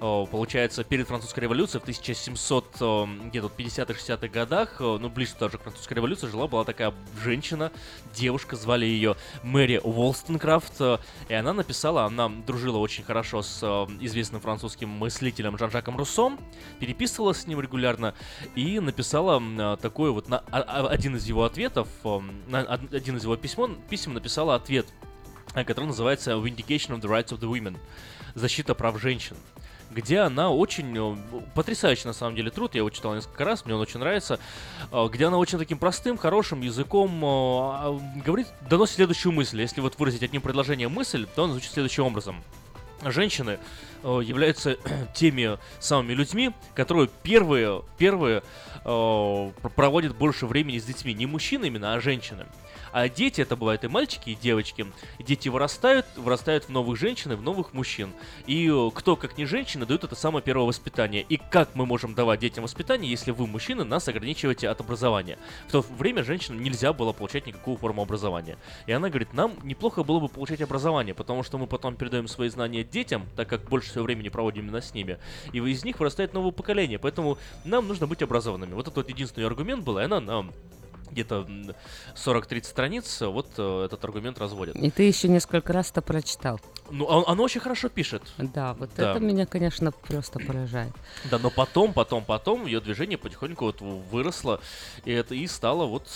[0.00, 5.32] э, получается, перед французской революцией в 1700, э, где-то вот 50-х, 60-х годах, ну, ближе
[5.38, 7.70] даже к французской революции, жила была такая женщина,
[8.14, 10.80] девушка, звали ее Мэри Уолстонкрафт,
[11.28, 13.62] и она написала, она дружила очень хорошо с
[14.00, 16.32] известным французским мыслителем Жан-Жаком Руссо,
[16.80, 18.14] переписывалась с ним регулярно
[18.54, 19.42] и написала
[19.82, 23.36] такой вот, на, а- а- один из его ответов, э, на од- один из его
[23.36, 24.86] письмон, писем написала ответ,
[25.54, 27.76] э, который называется Vindication of the Rights of the Women,
[28.34, 29.36] защита прав женщин
[29.90, 31.16] где она очень э,
[31.54, 34.40] потрясающий на самом деле труд, я его читал несколько раз, мне он очень нравится,
[34.90, 37.20] э, где она очень таким простым, хорошим языком
[38.24, 39.60] говорит, доносит следующую мысль.
[39.60, 42.42] Если вот выразить одним предложением мысль, то она звучит следующим образом.
[43.04, 43.58] Женщины
[44.04, 44.76] являются
[45.14, 48.42] теми самыми людьми, которые первые, первые
[48.84, 51.14] э, пр- проводят больше времени с детьми.
[51.14, 52.46] Не мужчины именно, а женщины.
[52.92, 54.86] А дети, это бывают и мальчики, и девочки.
[55.18, 58.12] Дети вырастают, вырастают в новых женщин и в новых мужчин.
[58.46, 61.22] И э, кто, как не женщины, дают это самое первое воспитание.
[61.22, 65.38] И как мы можем давать детям воспитание, если вы, мужчины, нас ограничиваете от образования?
[65.68, 68.58] В то время женщинам нельзя было получать никакую форму образования.
[68.86, 72.50] И она говорит, нам неплохо было бы получать образование, потому что мы потом передаем свои
[72.50, 75.18] знания детям, так как больше всего времени проводим именно с ними.
[75.52, 78.74] И из них вырастает новое поколение, поэтому нам нужно быть образованными.
[78.74, 80.52] Вот это вот единственный аргумент был, и она нам
[81.12, 81.70] где-то м,
[82.14, 84.74] 40-30 страниц вот э, этот аргумент разводит.
[84.76, 86.60] И ты еще несколько раз это прочитал.
[86.90, 88.22] Ну, он, оно очень хорошо пишет.
[88.38, 89.12] Да, вот Да.
[89.12, 90.92] это меня, конечно, просто поражает.
[91.30, 94.60] Да, но потом, потом, потом ее движение потихоньку вот выросло,
[95.04, 96.08] и это и стало вот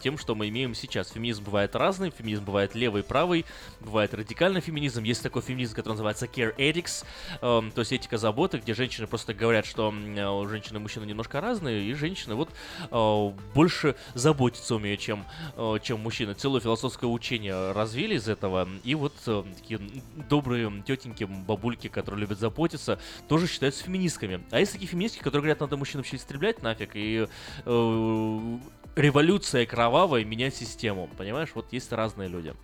[0.00, 1.10] тем, что мы имеем сейчас.
[1.10, 3.44] Феминизм бывает разный, феминизм бывает левый, правый,
[3.80, 5.02] бывает радикальный феминизм.
[5.02, 7.04] Есть такой феминизм, который называется care ethics,
[7.42, 11.40] эм, то есть этика заботы, где женщины просто говорят, что э, женщины и мужчины немножко
[11.40, 12.48] разные, и женщины вот
[12.90, 15.24] э, больше заботятся заботиться умеют, чем,
[15.56, 16.34] э, чем мужчины.
[16.34, 18.68] Целое философское учение развили из этого.
[18.84, 19.80] И вот э, такие
[20.28, 24.44] добрые тетеньки, бабульки, которые любят заботиться, тоже считаются феминистками.
[24.50, 27.26] А есть такие феминистки, которые говорят, надо мужчин вообще истреблять нафиг, и
[27.64, 28.58] э,
[28.94, 31.08] революция кровавая менять систему.
[31.16, 32.54] Понимаешь, вот есть разные люди.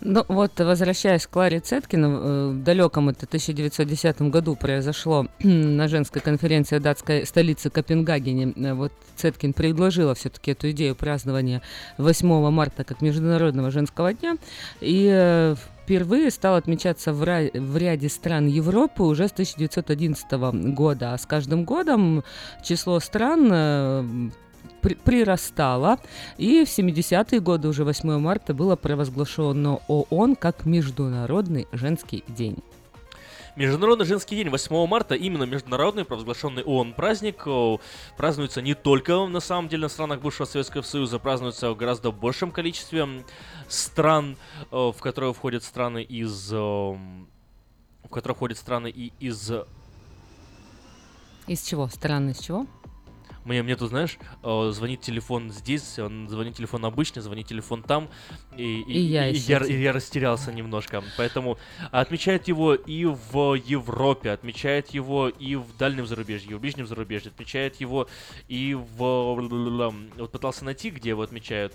[0.00, 6.22] Ну вот, возвращаясь к Кларе Цеткин, э, в далеком это 1910 году произошло на женской
[6.22, 8.52] конференции датской столицы Копенгагене.
[8.56, 11.62] Э, Вот Цеткин предложила все-таки эту идею празднования
[11.98, 14.36] 8 марта как Международного женского дня.
[14.80, 20.32] И э, впервые стал отмечаться в, ра- в ряде стран Европы уже с 1911
[20.74, 21.14] года.
[21.14, 22.24] А с каждым годом
[22.62, 24.32] число стран
[24.80, 25.98] при- прирастало,
[26.36, 32.58] и в 70-е годы, уже 8 марта, было провозглашено ООН как Международный женский день.
[33.56, 37.44] Международный женский день 8 марта, именно международный провозглашенный ООН праздник,
[38.16, 42.52] празднуется не только на самом деле на странах бывшего Советского Союза, празднуется в гораздо большем
[42.52, 43.24] количестве
[43.66, 44.36] стран,
[44.70, 46.52] в которые входят страны из...
[46.52, 46.98] В
[48.10, 49.50] которые входят страны и из...
[51.48, 51.88] Из чего?
[51.88, 52.66] Странно, из чего?
[53.48, 58.10] Мне, мне тут, знаешь, э, звонит телефон здесь, он звонит телефон обычный, звонит телефон там,
[58.54, 61.02] и, И я и я, и я растерялся немножко.
[61.16, 61.56] Поэтому
[61.90, 67.30] отмечают его и в Европе, отмечают его и в дальнем зарубежье, и в ближнем зарубежье,
[67.30, 68.06] отмечают его
[68.48, 68.98] и в...
[68.98, 71.72] Вот пытался найти, где его отмечают.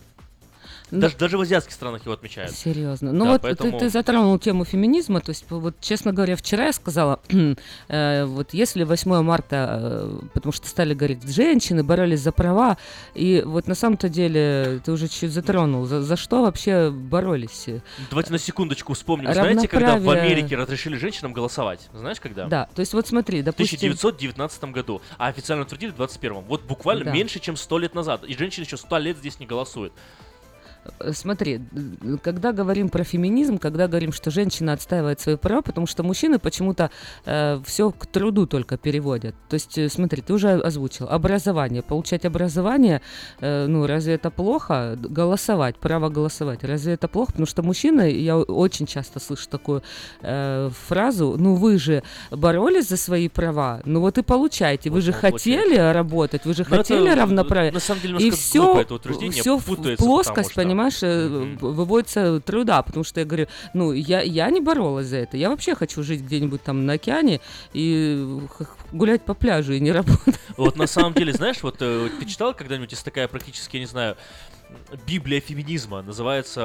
[0.99, 2.51] Даже, даже в азиатских странах его отмечают.
[2.51, 3.11] Серьезно.
[3.11, 6.65] Ну Да, вот поэтому- ты, ты затронул тему феминизма, то есть вот, честно говоря, вчера
[6.67, 7.19] я сказала,
[7.87, 12.77] э, вот если 8 марта, э, потому что стали говорить, женщины боролись за права,
[13.15, 17.67] и вот на самом-то деле ты уже чуть затронул, за, за что вообще боролись?
[18.09, 19.33] Давайте на секундочку вспомним.
[19.33, 21.89] Знаете, когда в Америке разрешили женщинам голосовать?
[21.93, 22.45] Знаешь, когда?
[22.47, 23.77] Да, то есть вот смотри, В допустим...
[23.77, 27.11] 1919 году, а официально утвердили в 21 Вот буквально Да.
[27.11, 28.23] меньше, чем 100 лет назад.
[28.23, 29.93] И женщины еще 100 лет здесь не голосуют.
[30.99, 31.61] Э, Смотри,
[32.21, 36.89] когда говорим про феминизм, когда говорим, что женщина отстаивает свои права, потому что мужчины почему-то
[37.65, 39.36] все к труду только переводят.
[39.49, 43.01] То есть, э, смотри, ты уже озвучил образование, получать образование,
[43.39, 44.97] э, ну разве это плохо?
[44.99, 47.31] Голосовать, право голосовать, разве это плохо?
[47.31, 49.84] Потому что мужчины, я очень часто слышу такую
[50.21, 55.03] э, фразу, ну вы же боролись за свои права, ну вот и получайте, вы Вот
[55.03, 57.71] же вам хотели работать, вы же это, хотели э, равноправие.
[57.71, 59.65] на самом деле, и все, это все в
[59.97, 61.28] плоскость, потому что- понимаешь, э,
[61.59, 65.76] выводится труда, потому что я говорю, ну, я, я не боролась за это, я вообще
[65.76, 67.41] хочу жить где-нибудь там на океане
[67.74, 68.39] и
[68.91, 70.39] гулять по пляжу и не работать.
[70.57, 73.88] Вот на самом деле, знаешь, вот э, ты читал когда-нибудь, есть такая практически, я не
[73.88, 74.17] знаю,
[75.07, 76.61] Библия феминизма, называется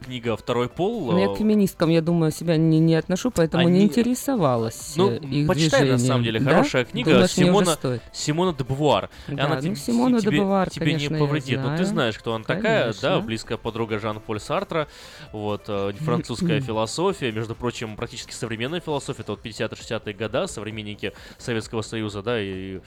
[0.00, 1.12] э, книга «Второй пол».
[1.12, 5.10] Но я к феминисткам, я думаю, себя не, не отношу, поэтому не Они- интересовалась Ну,
[5.10, 5.98] э, их почитай, на движением.
[6.08, 6.50] самом деле, Да?
[6.50, 7.76] хорошая книга Думаешь, Симона?
[8.12, 9.08] Симона де Бувуар.
[9.28, 11.60] И Да, она ну, тебе- Симона де тебе, Бувуар, тебе конечно, не повредит.
[11.62, 13.20] Ну, ты знаешь, кто она такая, да, Конечно.
[13.20, 14.88] близкая подруга Жан-Поль Сартра,
[15.32, 21.82] вот, э, французская философия, между прочим, практически современная философия, это вот 50-60-е года, современники Советского
[21.82, 22.80] Союза, да, и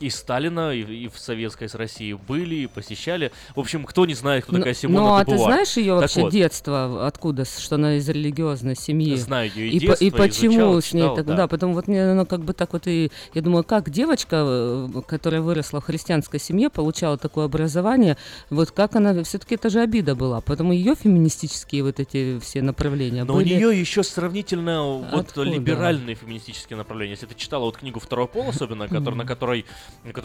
[0.00, 3.32] и Сталина, и, и в Советской с Россией были, и посещали.
[3.54, 6.02] В общем, кто не знает, кто Ну, такая Симона ну, а ты знаешь ее Так
[6.02, 9.14] вообще вот, детство, откуда, что она из религиозной семьи?
[9.16, 11.36] Знаю её и и, по- и детство, почему изучал, с ней читал, так, да.
[11.36, 11.48] да.
[11.48, 15.40] потом вот мне оно как бы так вот и, я думаю, как девочка, э, которая
[15.40, 18.16] выросла в христианской семье, получала такое образование,
[18.48, 23.24] вот как она, все-таки это же обида была, потому ее феминистические вот эти все направления
[23.24, 23.54] Но были...
[23.54, 25.50] у нее еще сравнительно вот Откуда?
[25.50, 27.12] либеральные феминистические направления.
[27.12, 29.64] Если ты читала вот книгу «Второй пол», особенно, который, на которой,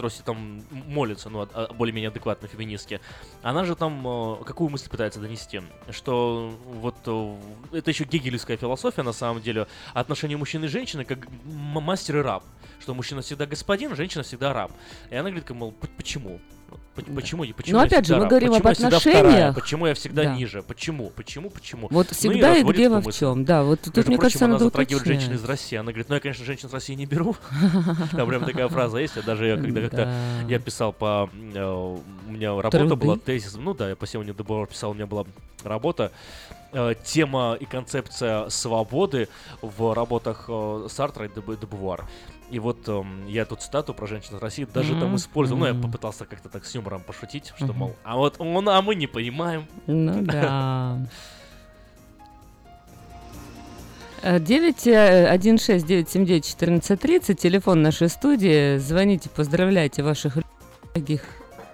[0.08, 3.00] все там молятся, ну, а- более-менее адекватно феминистки,
[3.42, 5.62] она же там э, какую мысль пытается донести?
[5.90, 7.36] Что вот э,
[7.78, 12.44] это еще гегелевская философия, на самом деле, отношения мужчины и женщины как мастер и раб.
[12.80, 14.70] Что мужчина всегда господин, женщина всегда раб.
[15.10, 16.40] И она говорит, мол, «П- почему?
[17.14, 19.20] Почему, и почему Ну, я опять же, мы говорим почему об я всегда вторая?
[19.20, 19.54] отношениях.
[19.54, 20.34] Почему я всегда Да.
[20.34, 20.62] ниже?
[20.62, 21.10] Почему?
[21.10, 21.50] Почему?
[21.50, 21.88] Почему?
[21.90, 23.18] Вот Ну всегда и разводит где во мысль.
[23.18, 25.40] чем, да, вот тут, Между мне прочим, кажется, она затрагивает женщин уточнять.
[25.44, 25.76] из России.
[25.76, 27.36] Она говорит, ну я, конечно, женщин из России не беру.
[28.12, 29.14] Там прям такая фраза есть.
[29.16, 30.48] Я даже когда как-то Да.
[30.48, 31.28] я писал по...
[31.34, 33.54] э, У меня работа была, тезис.
[33.56, 35.24] Ну да, я по сегодня Дебор писал, у меня была
[35.64, 36.12] работа.
[36.72, 39.28] Э, Тема и концепция свободы
[39.60, 42.06] в работах э, Сартра и Деб- Дебувар.
[42.50, 45.60] И вот эм, я тут цитату про женщин из России даже там Мгм, использовал.
[45.60, 47.76] Ну, я попытался как-то так с юмором пошутить, что, Мгм.
[47.78, 49.66] мол, а вот он, а мы не понимаем.
[49.86, 50.98] Ну да.
[54.22, 58.78] Э, 916-979-1430, телефон нашей студии.
[58.78, 60.38] Звоните, поздравляйте ваших
[60.94, 61.22] дорогих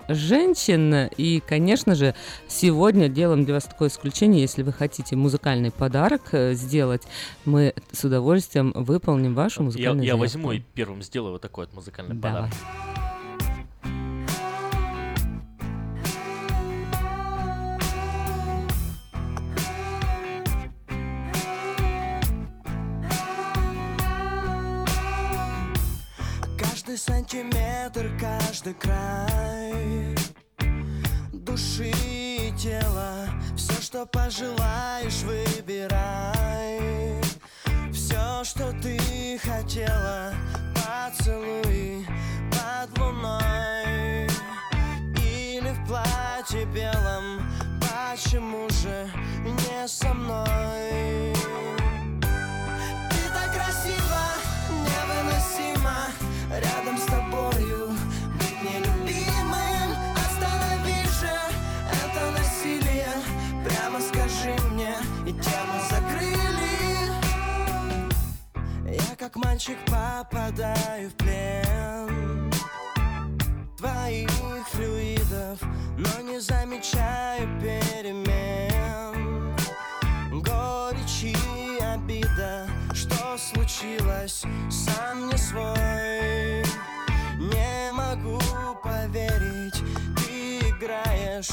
[0.09, 1.09] женщин.
[1.17, 2.15] И, конечно же,
[2.49, 4.41] сегодня делаем для вас такое исключение.
[4.43, 7.03] Если вы хотите музыкальный подарок э, сделать,
[7.45, 10.21] мы с удовольствием выполним вашу Я, музыкальную я заявку.
[10.21, 12.43] возьму и первым сделаю вот такой вот музыкальный Давай.
[12.43, 12.92] подарок.
[26.93, 30.15] Каждый сантиметр, каждый край
[31.33, 33.31] Души и тела.
[33.57, 36.79] Все, что пожелаешь, выбирай.
[37.95, 40.35] Все, что ты хотела
[40.75, 42.07] Поцелуй
[42.51, 44.27] под луной.
[45.17, 47.41] Или в платье белом
[47.81, 49.11] Почему же
[49.47, 51.33] не со мной?
[69.63, 72.51] Мальчик попадаю в плен.
[73.77, 74.29] Твоих
[74.71, 75.61] флюидов,
[75.97, 79.55] но не замечаю перемен.
[80.43, 81.37] Горечь и
[81.81, 86.65] обида, что случилось, сам не свой.
[87.39, 88.41] Не могу
[88.83, 89.81] поверить,
[90.17, 91.53] ты играешь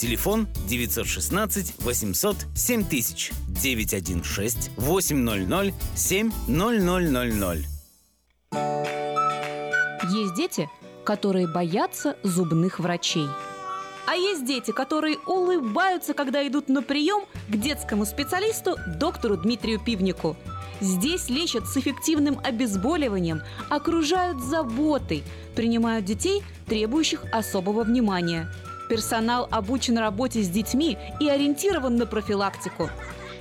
[0.00, 7.66] Телефон 916 800 7000 916 800 7000.
[10.10, 10.70] Есть дети,
[11.04, 13.26] которые боятся зубных врачей.
[14.06, 20.34] А есть дети, которые улыбаются, когда идут на прием к детскому специалисту доктору Дмитрию Пивнику.
[20.80, 25.22] Здесь лечат с эффективным обезболиванием, окружают заботой,
[25.54, 28.50] принимают детей, требующих особого внимания.
[28.90, 32.90] Персонал обучен работе с детьми и ориентирован на профилактику.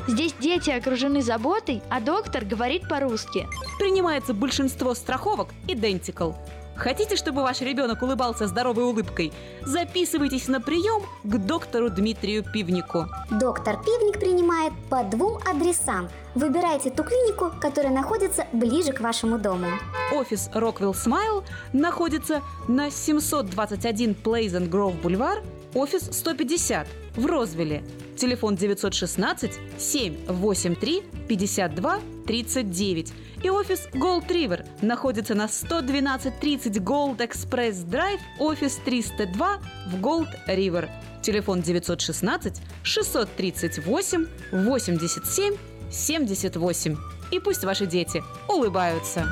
[0.08, 3.48] Здесь дети окружены заботой, а доктор говорит по-русски.
[3.80, 6.36] Принимается большинство страховок Identical.
[6.80, 9.34] Хотите, чтобы ваш ребенок улыбался здоровой улыбкой?
[9.66, 13.06] Записывайтесь на прием к доктору Дмитрию Пивнику.
[13.30, 16.08] Доктор Пивник принимает по двум адресам.
[16.36, 19.68] Выбирайте ту клинику, которая находится ближе к вашему дому.
[20.14, 27.84] Офис Rockwell Smile находится на 721 Pleasant Grove Бульвар, офис 150 в Розвилле.
[28.16, 33.14] Телефон 916 783 52 39.
[33.44, 40.90] И офис Gold River находится на 11230 Gold Express Drive, офис 302 в Gold River.
[41.22, 45.56] Телефон 916 638 87
[45.90, 46.98] 78.
[47.32, 49.32] И пусть ваши дети улыбаются.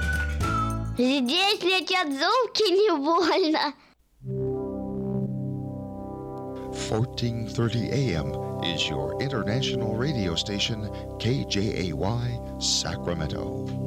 [0.97, 3.74] Здесь летят зубки не больно.
[6.89, 8.32] 1430 AM
[8.64, 10.89] is your international radio station,
[11.20, 13.86] KJAY, Sacramento.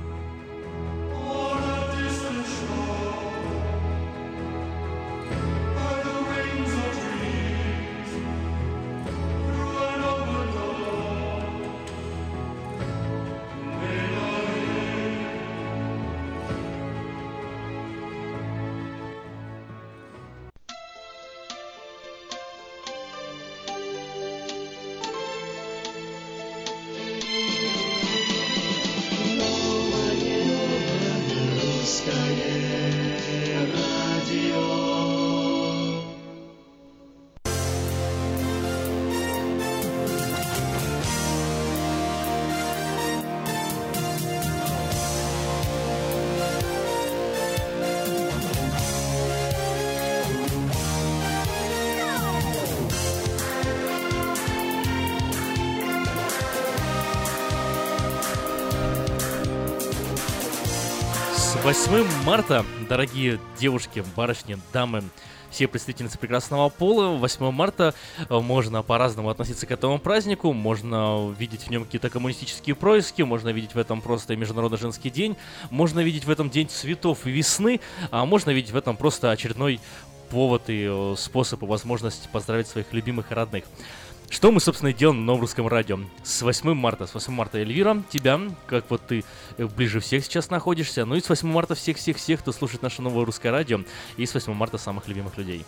[62.21, 65.03] Марта, дорогие девушки, барышни, дамы,
[65.49, 67.17] все представительницы прекрасного пола.
[67.17, 67.93] 8 марта.
[68.29, 73.75] Можно по-разному относиться к этому празднику, можно видеть в нем какие-то коммунистические происки, можно видеть
[73.75, 75.35] в этом просто Международный женский день,
[75.69, 79.79] можно видеть в этом день цветов и весны, а можно видеть в этом просто очередной
[80.29, 83.65] повод и э, способ и возможность поздравить своих любимых и родных.
[84.31, 85.99] Что мы, собственно, делаем на новом русском радио.
[86.23, 87.05] С 8 марта.
[87.05, 89.25] С 8 марта, Эльвира, тебя, как вот ты
[89.57, 91.03] э, ближе всех сейчас находишься.
[91.03, 93.81] Ну и с 8 марта всех-всех-всех, кто слушает наше новое русское радио.
[94.15, 95.65] И с 8 марта самых любимых людей.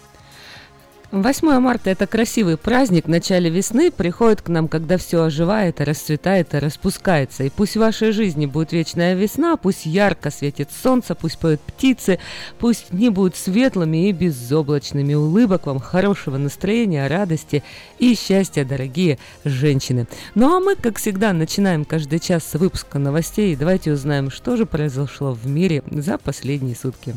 [1.14, 6.56] 8 марта– это красивый праздник в начале весны, приходит к нам, когда все оживает, расцветает
[6.56, 7.44] и распускается.
[7.44, 12.18] И пусть в вашей жизни будет вечная весна, пусть ярко светит солнце, пусть поют птицы,
[12.58, 15.14] пусть дни будут светлыми и безоблачными.
[15.14, 17.62] Улыбок вам, хорошего настроения, радости
[18.00, 20.08] и счастья, дорогие женщины.
[20.34, 23.56] Ну а мы, как всегда, начинаем каждый час с выпуска новостей.
[23.56, 27.14] Давайте узнаем, что же произошло в мире за последние сутки.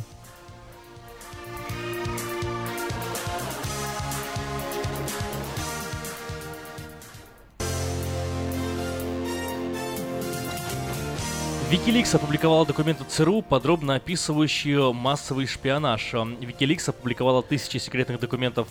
[11.68, 16.14] Wikileaks опубликовала документы ЦРУ, подробно описывающие массовый шпионаж.
[16.14, 18.68] Wikileaks опубликовала тысячи секретных документов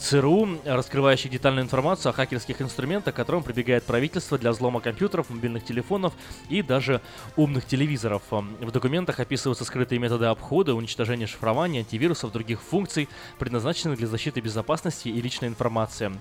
[0.00, 5.62] ЦРУ, раскрывающих детальную информацию о хакерских инструментах, к которым прибегает правительство для взлома компьютеров, мобильных
[5.62, 6.14] телефонов
[6.48, 7.02] и даже
[7.36, 8.22] умных телевизоров.
[8.30, 15.08] В документах описываются скрытые методы обхода, уничтожения шифрования, антивирусов, других функций, предназначенных для защиты безопасности
[15.08, 16.12] и личной информации.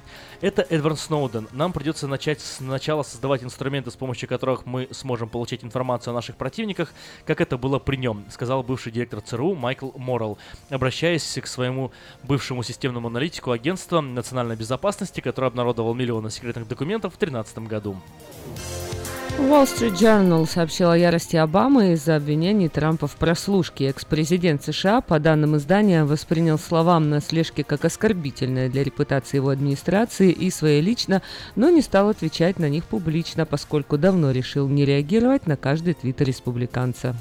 [0.42, 1.48] Это Эдвард Сноуден.
[1.54, 6.36] Нам придется начать сначала создавать инструменты, с помощью которых мы сможем получить информацию о наших
[6.36, 6.92] противниках,
[7.26, 10.38] как это было при нем, сказал бывший директор ЦРУ Майкл Моррелл,
[10.70, 17.14] обращаясь к своему бывшему системному аналитику агенту Агентства национальной безопасности, который обнародовал миллионы секретных документов
[17.14, 17.98] в 2013 году.
[19.38, 23.90] Wall Street Journal сообщил о ярости Обамы из-за обвинений Трампа в прослушке.
[23.90, 30.32] Экс-президент США, по данным издания, воспринял словам на слежке как оскорбительное для репутации его администрации
[30.32, 31.22] и своей лично,
[31.56, 36.20] но не стал отвечать на них публично, поскольку давно решил не реагировать на каждый твит
[36.22, 37.16] республиканца.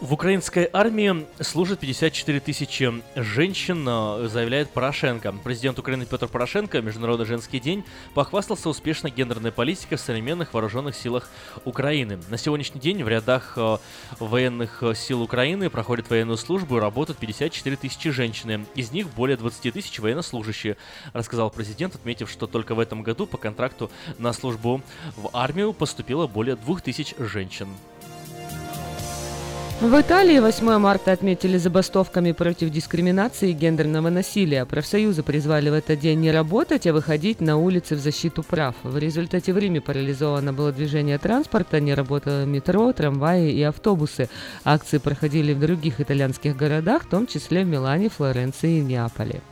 [0.00, 5.34] В украинской армии служат 54 тысячи женщин, э, заявляет Порошенко.
[5.42, 7.82] Президент Украины Петр Порошенко, Международный женский день,
[8.14, 11.28] похвастался успешной гендерной политикой в современных вооруженных силах
[11.64, 12.20] Украины.
[12.28, 13.78] На сегодняшний день в рядах э,
[14.20, 18.66] военных сил Украины проходят военную службу и работают 54 тысячи женщин.
[18.76, 20.76] Из них более 20 тысяч военнослужащие,
[21.12, 24.80] рассказал президент, отметив, что только в этом году по контракту на службу
[25.16, 27.66] в армию поступило более 2 тысяч женщин.
[29.80, 34.64] В Италии 8 марта отметили забастовками против дискриминации и гендерного насилия.
[34.64, 38.74] Профсоюзы призвали в этот день не работать, а выходить на улицы в защиту прав.
[38.82, 44.28] В результате в Риме парализовано было движение транспорта, не работало метро, трамваи и автобусы.
[44.64, 49.42] Акции проходили в других итальянских городах, в том числе в Милане, Флоренции и Неаполе.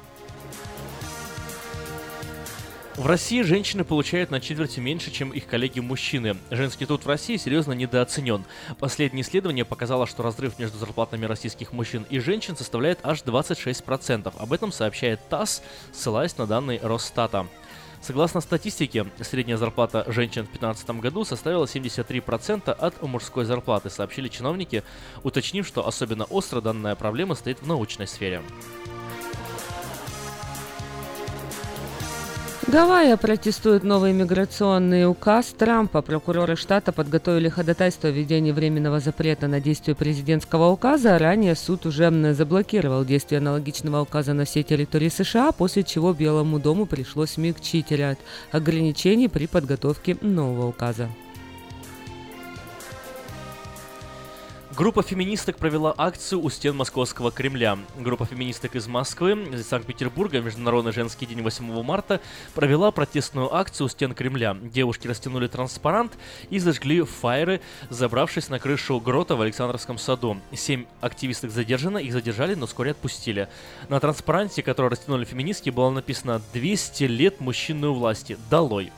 [2.96, 6.38] В России женщины получают на четверти меньше, чем их коллеги-мужчины.
[6.50, 8.46] Женский труд в России серьезно недооценен.
[8.80, 14.32] Последнее исследование показало, что разрыв между зарплатами российских мужчин и женщин составляет аж 26%.
[14.38, 15.62] Об этом сообщает ТАСС,
[15.92, 17.46] ссылаясь на данные Росстата.
[18.00, 24.82] Согласно статистике, средняя зарплата женщин в 2015 году составила 73% от мужской зарплаты, сообщили чиновники,
[25.22, 28.40] уточнив, что особенно остро данная проблема стоит в научной сфере.
[32.68, 36.02] Гавайи протестуют новый миграционный указ Трампа.
[36.02, 41.16] Прокуроры штата подготовили ходатайство о введении временного запрета на действие президентского указа.
[41.16, 46.86] Ранее суд уже заблокировал действие аналогичного указа на всей территории США, после чего Белому дому
[46.86, 48.18] пришлось смягчить ряд
[48.50, 51.08] ограничений при подготовке нового указа.
[54.76, 57.78] Группа феминисток провела акцию у стен Московского Кремля.
[57.98, 62.20] Группа феминисток из Москвы, из Санкт-Петербурга, Международный женский день 8 марта,
[62.54, 64.54] провела протестную акцию у стен Кремля.
[64.60, 66.18] Девушки растянули транспарант
[66.50, 70.36] и зажгли фаеры, забравшись на крышу грота в Александровском саду.
[70.52, 73.48] Семь активисток задержано, их задержали, но вскоре отпустили.
[73.88, 78.36] На транспаранте, который растянули феминистки, было написано «200 лет мужчины у власти.
[78.50, 78.92] Долой!»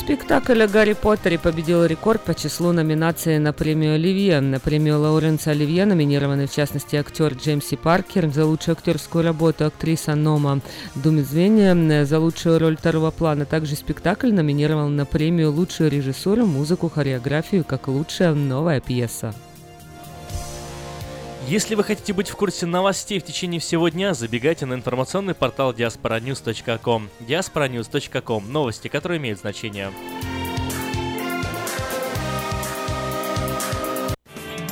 [0.00, 4.40] Спектакль о Гарри Поттере победил рекорд по числу номинаций на премию Оливье.
[4.40, 10.14] На премию Лоуренса Оливье номинированы в частности актер Джеймси Паркер, за лучшую актерскую работу актриса
[10.14, 10.62] Нома
[10.94, 13.44] Думизвения, за лучшую роль второго плана.
[13.44, 19.34] Также спектакль номинировал на премию лучшую режиссуру, музыку, хореографию, как лучшая новая пьеса.
[21.50, 25.72] Если вы хотите быть в курсе новостей в течение всего дня, забегайте на информационный портал
[25.72, 27.08] diasporanews.com.
[27.26, 28.52] diasporanews.com.
[28.52, 29.90] Новости, которые имеют значение.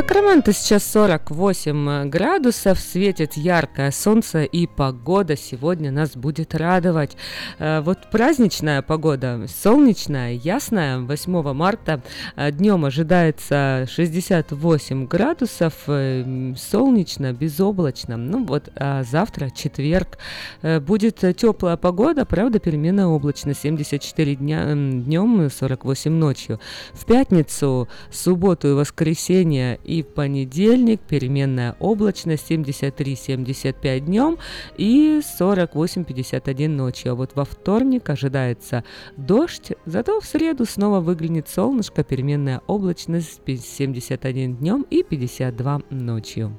[0.00, 7.18] Сакраменто сейчас 48 градусов, светит яркое солнце и погода сегодня нас будет радовать.
[7.58, 12.00] Э, Вот праздничная погода, солнечная, ясная, 8 марта
[12.34, 18.16] днем ожидается 68 градусов, э, солнечно, безоблачно.
[18.16, 20.16] Ну вот, а завтра, четверг,
[20.62, 26.58] э, будет теплая погода, правда, переменная облачность, 74 дня, днем, 48 ночью.
[26.94, 34.38] В пятницу, субботу и воскресенье и понедельник переменная облачность 73-75 днем
[34.76, 37.12] и 48-51 ночью.
[37.12, 38.84] А вот во вторник ожидается
[39.16, 46.56] дождь, зато в среду снова выглянет солнышко, переменная облачность 71 днем и 52 ночью.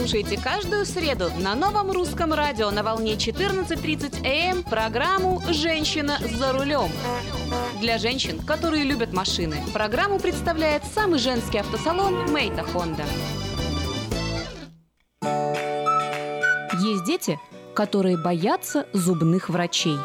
[0.00, 6.54] Слушайте каждую среду на новом русском радио на волне 14.30 АМ эм программу «Женщина за
[6.54, 6.90] рулем».
[7.82, 13.04] Для женщин, которые любят машины, программу представляет самый женский автосалон «Мейта Хонда».
[16.80, 17.38] Есть дети,
[17.74, 19.98] которые боятся зубных врачей.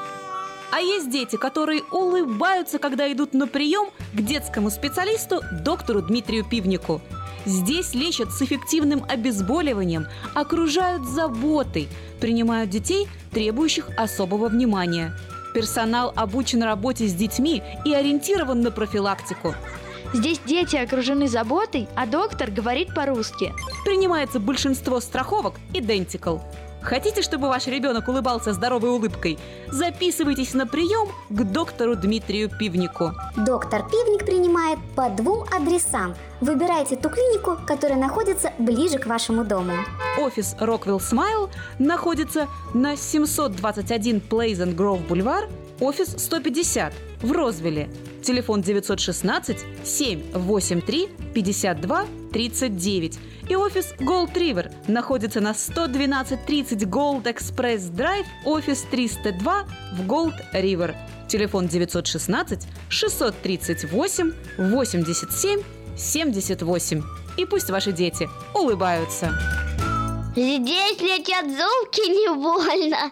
[0.73, 7.01] А есть дети, которые улыбаются, когда идут на прием к детскому специалисту доктору Дмитрию Пивнику.
[7.45, 11.88] Здесь лечат с эффективным обезболиванием, окружают заботой,
[12.19, 15.15] принимают детей, требующих особого внимания.
[15.53, 19.53] Персонал обучен работе с детьми и ориентирован на профилактику.
[20.13, 23.53] Здесь дети окружены заботой, а доктор говорит по-русски.
[23.84, 26.41] Принимается большинство страховок Identical.
[26.86, 29.40] Хотите, чтобы ваш ребенок улыбался здоровой улыбкой?
[29.72, 33.12] Записывайтесь на прием к доктору Дмитрию Пивнику.
[33.36, 36.14] Доктор Пивник принимает по двум адресам.
[36.41, 39.74] Выбирайте ту клинику, которая находится ближе к вашему дому.
[40.20, 41.49] Офис Rockwell Smile
[41.80, 45.49] находится на 721 Pleasant Grove Бульвар,
[45.80, 46.94] офис 150
[47.26, 47.89] в Розвилле.
[48.23, 53.19] Телефон 916 783 52 39.
[53.49, 60.95] И офис Gold River находится на 11230 Gold Express Drive, офис 302 в Gold River.
[61.27, 65.61] Телефон 916 638 87
[65.97, 67.03] 78.
[67.38, 69.34] И пусть ваши дети улыбаются.
[70.35, 73.11] Здесь летят золки не больно.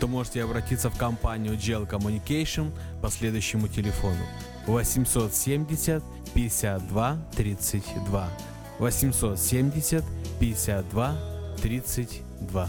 [0.00, 2.72] то можете обратиться в компанию Gel Communication
[3.02, 4.24] по следующему телефону.
[4.66, 6.02] 870
[6.34, 8.28] 52 32
[8.78, 10.04] 870
[10.40, 11.16] 52
[11.60, 12.68] 32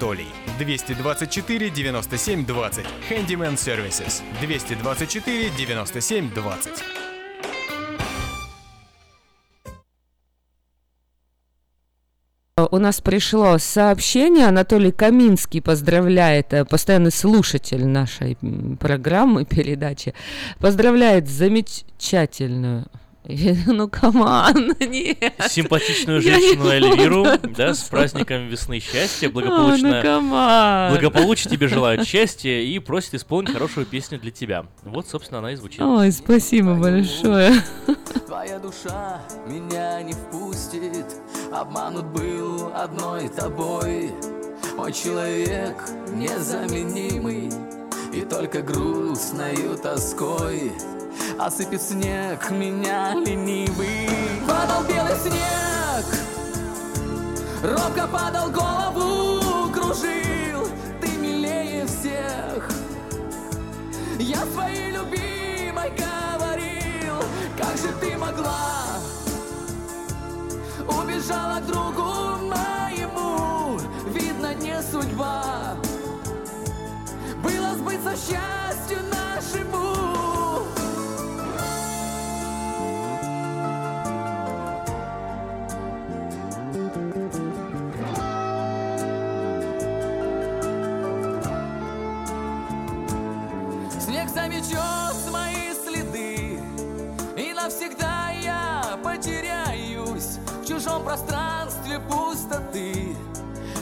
[0.01, 2.85] 224 97 20.
[3.09, 4.23] Handyman Services.
[4.41, 6.83] 224 97 20.
[12.71, 14.47] У нас пришло сообщение.
[14.47, 18.37] Анатолий Каминский поздравляет, э, постоянный слушатель нашей
[18.79, 20.13] программы, передачи,
[20.59, 22.87] поздравляет замечательную
[23.23, 25.33] Ну, каман, нет.
[25.49, 30.89] Симпатичную женщину Эльвиру, да, с праздником весны счастья, ну, благополучно.
[30.91, 34.65] Благополучия тебе желают счастья и просит исполнить хорошую песню для тебя.
[34.83, 35.81] Вот, собственно, она и звучит.
[35.81, 37.53] Ой, спасибо большое.
[38.25, 41.05] Твоя душа меня не впустит
[41.51, 44.11] Обманут был одной тобой
[44.77, 45.75] Мой человек
[46.15, 47.49] незаменимый
[48.13, 50.71] И только грустною тоской
[51.39, 54.09] Осыпет снег меня ленивый.
[54.47, 55.71] Падал белый снег
[57.63, 60.67] Робко падал голову Кружил
[60.99, 62.69] Ты милее всех.
[64.19, 67.15] Я своей любимой говорил
[67.57, 68.97] Как же ты могла?
[70.87, 75.75] Убежала к другу моему Видно не судьба.
[77.43, 80.20] Было сбыться счастью нашему
[94.71, 96.59] Заметет мои следы.
[97.35, 103.15] И навсегда я потеряюсь В чужом пространстве пустоты.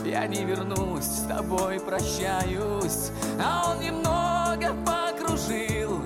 [0.04, 3.12] Я не вернусь, с тобой прощаюсь.
[3.44, 6.02] А он немного покружил.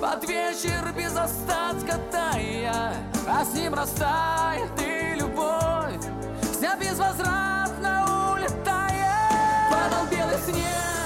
[0.00, 2.94] Под вечер без остатка тая
[3.26, 6.00] А с ним растает и любовь.
[6.52, 9.70] Вся безвозвратно улетает.
[9.70, 11.03] Падал белый снег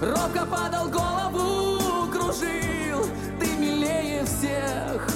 [0.00, 3.06] Робко падал голову, кружил.
[3.38, 5.06] Ты милее всех.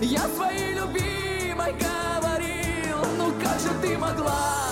[0.00, 2.98] Я своей любимой говорил.
[3.18, 4.64] Ну как же ты могла?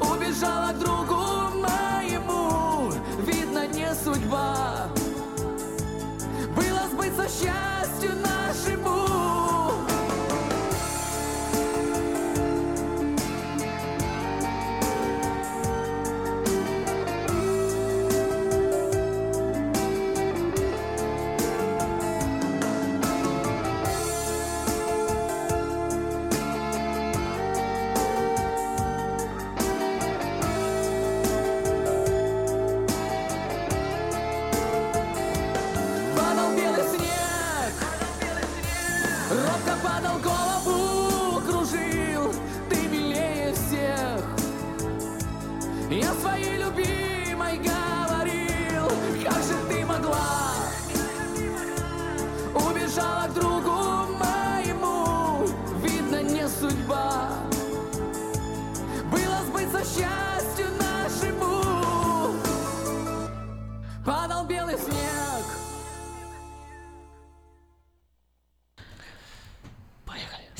[0.00, 2.90] Убежала к другу моему.
[3.20, 4.88] Видно не судьба.
[6.56, 7.73] Было сбыться счастью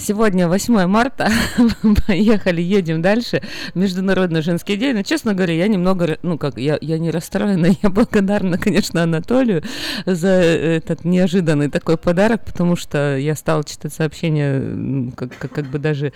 [0.07, 1.33] Сегодня 8 марта,
[2.07, 3.41] поехали, едем дальше,
[3.73, 4.97] Международный женский день.
[4.97, 9.63] Но, честно говоря, я немного, ну как, я, я не расстроена, я благодарна, конечно, Анатолию
[10.05, 15.79] за этот неожиданный такой подарок, потому что я стала читать сообщения, как, как, как бы
[15.79, 16.13] даже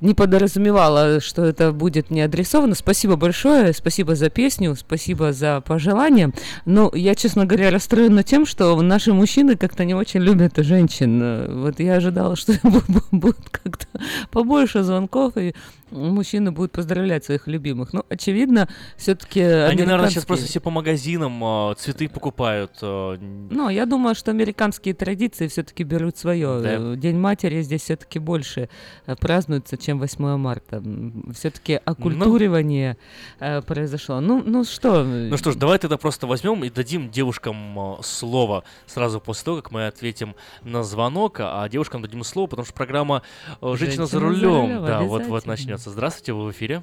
[0.00, 2.74] не подразумевала, что это будет мне адресовано.
[2.74, 6.32] Спасибо большое, спасибо за песню, спасибо за пожелания.
[6.64, 11.60] Но я, честно говоря, расстроена тем, что наши мужчины как-то не очень любят женщин.
[11.62, 13.86] Вот я ожидала, что бу- будет как-то
[14.30, 15.54] побольше звонков, и
[15.90, 17.92] мужчины будут поздравлять своих любимых.
[17.92, 22.72] Но, очевидно, все-таки Они, наверное, сейчас просто все по магазинам а, цветы покупают.
[22.82, 26.60] а, ну, я думаю, что американские традиции все-таки берут свое.
[26.60, 26.96] Да.
[26.96, 28.68] День матери здесь все-таки больше
[29.06, 30.82] э, празднуется, чем 8 марта.
[31.32, 32.96] Все-таки оккультуривание
[33.40, 34.20] э, произошло.
[34.20, 35.04] Ну, ну что?
[35.04, 39.56] Ну что ж, давай тогда просто возьмем и дадим девушкам а, слово сразу после того,
[39.58, 43.22] как мы ответим на звонок, а девушкам дадим слово, потому что программа
[43.60, 45.90] а, «Женщина, за «Женщина за рулем», рулем», да, вот-вот начнется.
[45.90, 46.82] Здравствуйте, вы в эфире.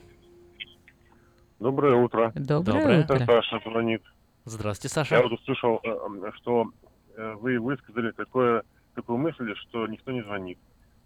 [1.59, 2.31] Доброе утро.
[2.35, 3.25] Доброе Это утро.
[3.25, 4.01] Саша звонит.
[4.45, 5.15] Здравствуйте, Саша.
[5.15, 6.65] Я вот услышал, э, э, что
[7.15, 8.63] э, вы высказали такое,
[8.95, 10.57] такую мысль, что никто не звонит.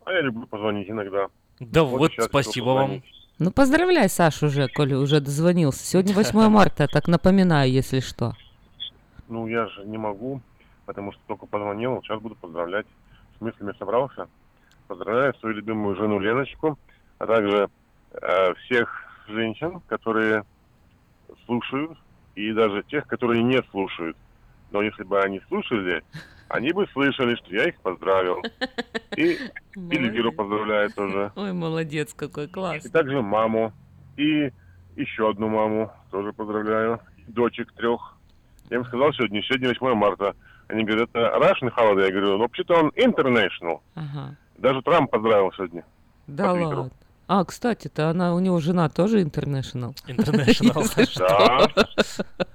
[0.06, 1.28] А я люблю позвонить иногда.
[1.60, 3.04] Да вот, сейчас спасибо вам.
[3.38, 5.86] Ну, поздравляй, Саш, уже, коли уже дозвонился.
[5.86, 8.34] Сегодня 8 марта, так напоминаю, если что.
[9.28, 10.42] Ну, я же не могу,
[10.86, 12.86] потому что только позвонил, сейчас буду поздравлять.
[13.38, 14.28] С мыслями собрался.
[14.88, 16.78] Поздравляю свою любимую жену Леночку,
[17.18, 17.70] а также
[18.14, 20.44] э, всех женщин, которые
[21.46, 21.98] слушают,
[22.36, 24.16] и даже тех, которые не слушают.
[24.72, 26.04] Но если бы они слушали,
[26.50, 28.42] они бы слышали, что я их поздравил.
[29.18, 29.38] И
[29.76, 31.32] Эльвиру поздравляю тоже.
[31.36, 32.86] Ой, молодец, какой класс.
[32.86, 33.74] И также маму.
[34.18, 34.52] И
[34.96, 37.00] еще одну маму тоже поздравляю.
[37.28, 38.18] Дочек трех.
[38.70, 40.36] Я им сказал сегодня, сегодня 8 марта.
[40.68, 42.06] Они говорят, это Russian holiday.
[42.06, 43.82] Я говорю, ну, вообще-то он international.
[43.96, 44.36] Ага.
[44.58, 45.84] Даже Трамп поздравил сегодня.
[46.28, 46.90] Да ладно.
[47.28, 49.96] А, кстати-то она, у него жена тоже интернешнл.
[51.06, 51.28] Что.
[51.28, 51.68] Да.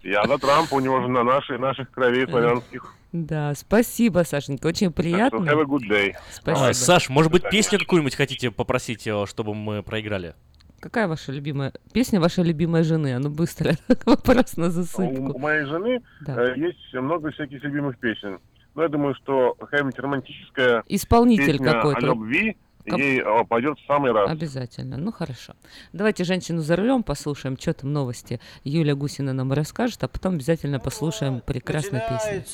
[0.03, 2.95] Я за Трампа, у него же на нашей, наших кровей славянских.
[3.13, 5.39] Да, спасибо, Сашенька, очень приятно.
[5.39, 6.13] have a good day.
[6.31, 6.69] Спасибо.
[6.69, 10.35] А, Саш, может быть, песню какую-нибудь хотите попросить, э, чтобы мы проиграли?
[10.79, 13.15] Какая ваша любимая песня вашей любимой жены?
[13.15, 13.73] А ну быстро,
[14.07, 15.33] вопрос на засыпку.
[15.35, 16.41] у моей жены Да.
[16.53, 18.39] э, есть много всяких любимых песен.
[18.77, 21.99] Но я думаю, что какая-нибудь романтическая Исполнитель песня какой-то.
[21.99, 22.57] о любви
[22.99, 24.31] ей э, пойдет в самый раз.
[24.31, 25.55] Обязательно, ну хорошо.
[25.93, 30.79] Давайте женщину за рулем послушаем, что там новости Юля Гусина нам расскажет, а потом обязательно
[30.81, 32.45] послушаем прекрасную песню.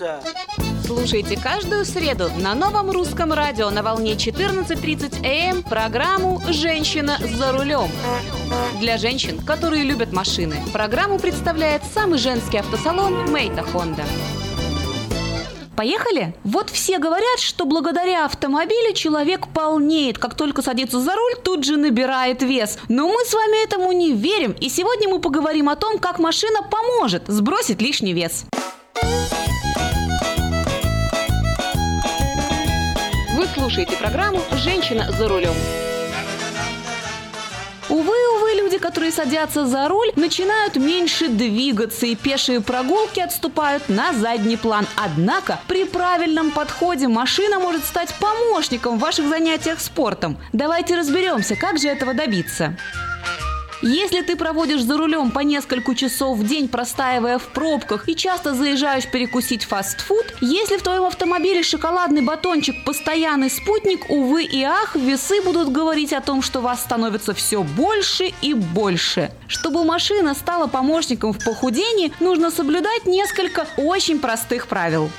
[0.84, 7.88] Слушайте каждую среду на новом русском радио на волне 14.30 АМ программу «Женщина за рулем».
[8.80, 14.04] Для женщин, которые любят машины, программу представляет самый женский автосалон «Мейта Хонда».
[15.76, 16.34] Поехали?
[16.42, 20.18] Вот все говорят, что благодаря автомобилю человек полнеет.
[20.18, 22.78] Как только садится за руль, тут же набирает вес.
[22.88, 24.52] Но мы с вами этому не верим.
[24.52, 28.46] И сегодня мы поговорим о том, как машина поможет сбросить лишний вес.
[33.34, 35.52] Вы слушаете программу «Женщина за рулем».
[38.66, 44.88] Люди, которые садятся за руль, начинают меньше двигаться, и пешие прогулки отступают на задний план.
[44.96, 50.36] Однако при правильном подходе машина может стать помощником в ваших занятиях спортом.
[50.52, 52.76] Давайте разберемся, как же этого добиться.
[53.82, 58.54] Если ты проводишь за рулем по несколько часов в день, простаивая в пробках и часто
[58.54, 65.42] заезжаешь перекусить фастфуд, если в твоем автомобиле шоколадный батончик постоянный спутник, увы и ах, весы
[65.42, 69.30] будут говорить о том, что вас становится все больше и больше.
[69.46, 75.10] Чтобы машина стала помощником в похудении, нужно соблюдать несколько очень простых правил.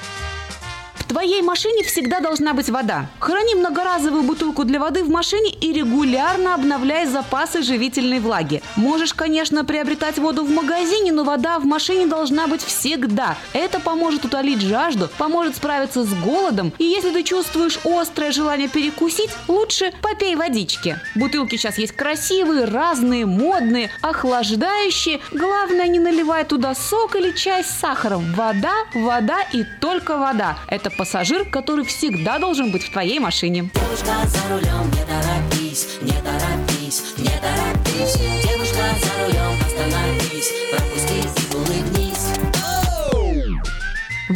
[1.07, 3.07] Твоей машине всегда должна быть вода.
[3.19, 8.61] Храни многоразовую бутылку для воды в машине и регулярно обновляй запасы живительной влаги.
[8.75, 13.38] Можешь, конечно, приобретать воду в магазине, но вода в машине должна быть всегда.
[13.53, 16.73] Это поможет утолить жажду, поможет справиться с голодом.
[16.77, 20.99] И если ты чувствуешь острое желание перекусить, лучше попей водички.
[21.15, 25.21] Бутылки сейчас есть красивые, разные, модные, охлаждающие.
[25.31, 28.34] Главное, не наливай туда сок или чай с сахаром.
[28.34, 30.57] Вода, вода и только вода.
[30.67, 33.69] Это пассажир, который всегда должен быть в твоей машине.
[33.74, 38.18] Девушка за рулем, не торопись, не торопись, не торопись.
[38.44, 41.06] Девушка за рулем, остановись, пропусти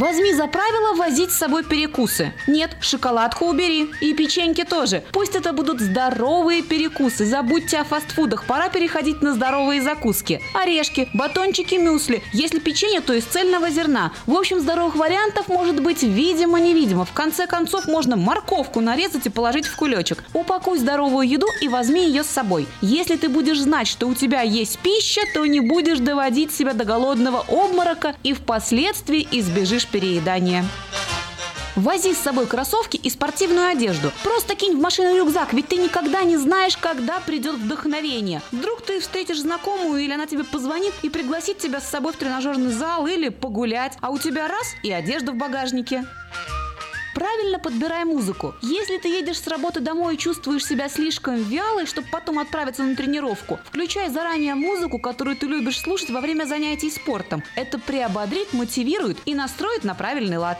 [0.02, 2.32] Возьми за правило возить с собой перекусы.
[2.48, 3.88] Нет, шоколадку убери.
[4.00, 5.04] И печеньки тоже.
[5.12, 7.24] Пусть это будут здоровые перекусы.
[7.24, 8.44] Забудьте о фастфудах.
[8.46, 10.42] Пора переходить на здоровые закуски.
[10.54, 12.20] Орешки, батончики, мюсли.
[12.32, 14.10] Если печенье, то из цельного зерна.
[14.26, 17.04] В общем, здоровых вариантов может быть видимо-невидимо.
[17.04, 20.24] В конце концов, можно морковку нарезать и положить в кулечек.
[20.34, 22.66] Упакуй здоровую еду и возьми ее с собой.
[22.80, 26.84] Если ты будешь знать, что у тебя есть пища, то не будешь доводить себя до
[26.84, 30.64] голодного обморока и впоследствии избежишь переедания.
[31.76, 34.12] Вози с собой кроссовки и спортивную одежду.
[34.22, 38.42] Просто кинь в машину рюкзак, ведь ты никогда не знаешь, когда придет вдохновение.
[38.50, 42.72] Вдруг ты встретишь знакомую, или она тебе позвонит и пригласит тебя с собой в тренажерный
[42.72, 46.04] зал или погулять, а у тебя раз и одежда в багажнике.
[47.14, 48.54] Правильно подбирай музыку.
[48.62, 52.96] Если ты едешь с работы домой и чувствуешь себя слишком вялой, чтобы потом отправиться на
[52.96, 57.42] тренировку, включай заранее музыку, которую ты любишь слушать во время занятий спортом.
[57.54, 60.58] Это приободрит, мотивирует и настроит на правильный лад.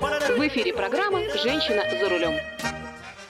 [0.00, 2.34] В эфире программа «Женщина за рулем».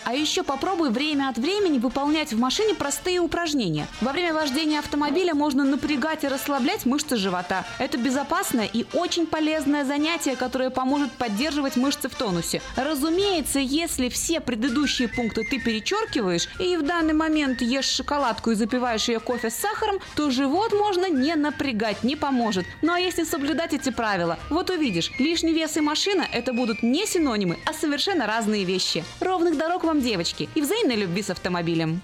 [0.05, 3.87] А еще попробуй время от времени выполнять в машине простые упражнения.
[4.01, 7.65] Во время вождения автомобиля можно напрягать и расслаблять мышцы живота.
[7.79, 12.63] Это безопасное и очень полезное занятие, которое поможет поддерживать мышцы в тонусе.
[12.77, 19.09] Разумеется, если все предыдущие пункты ты перечеркиваешь и в данный момент ешь шоколадку и запиваешь
[19.09, 22.65] ее кофе с сахаром, то живот можно не напрягать, не поможет.
[22.83, 27.07] Ну а если соблюдать эти правила, вот увидишь, лишний вес и машина– это будут не
[27.07, 29.05] синонимы, а совершенно разные вещи.
[29.21, 32.01] Ровных дорог вам, девочки, и взаимной любви с автомобилем.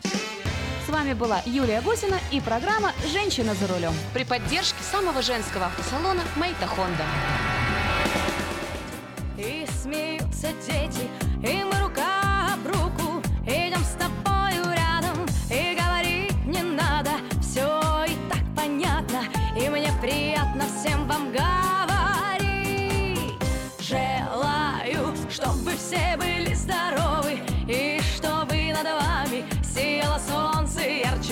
[0.85, 6.23] С вами была Юлия Гусина и программа «Женщина за рулем» при поддержке самого женского автосалона
[6.35, 7.05] «Мейта Хонда».
[9.39, 11.09] И смеются дети,
[11.49, 12.26] и мы рука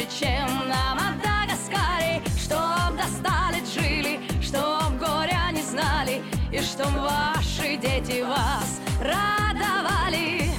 [0.05, 6.23] ярче, чем на Мадагаскаре Чтоб достали жили, чтоб горя не знали
[6.53, 6.93] И чтоб
[8.23, 10.51] вас радовали.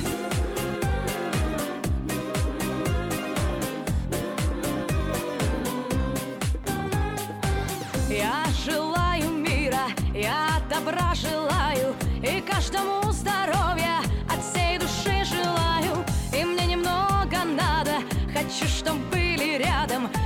[8.10, 14.00] Я желаю мира, я добра желаю И каждому здоровья
[14.30, 16.04] от всей души желаю
[16.34, 17.96] И мне немного надо,
[18.34, 19.15] хочу, чтобы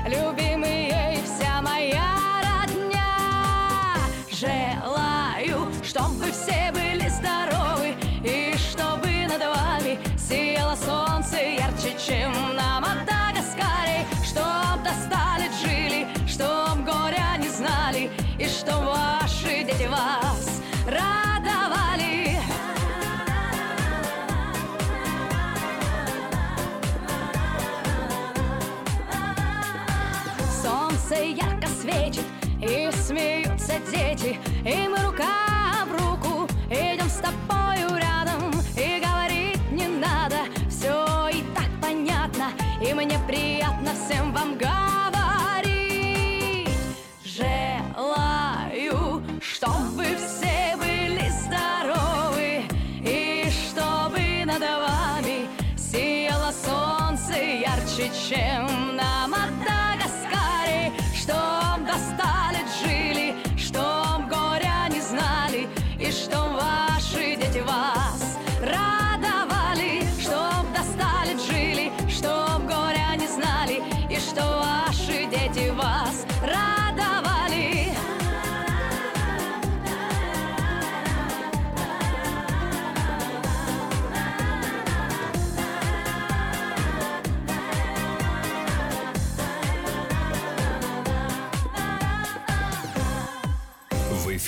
[0.04, 0.49] были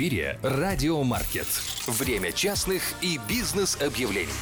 [0.01, 1.45] эфире «Радио Маркет».
[1.85, 4.33] Время частных и бизнес-объявлений.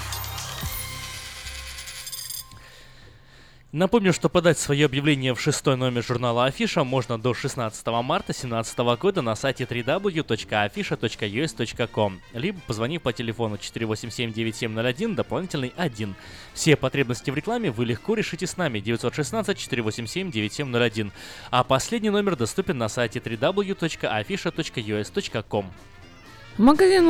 [3.71, 8.79] Напомню, что подать свое объявление в шестой номер журнала Афиша можно до 16 марта 2017
[8.99, 16.15] года на сайте www.afisha.us.com, либо позвонив по телефону 487-9701, дополнительный 1.
[16.55, 21.11] Все потребности в рекламе вы легко решите с нами 916-487-9701,
[21.51, 25.65] а последний номер доступен на сайте www.afisha.us.com.
[26.59, 27.07] Магазин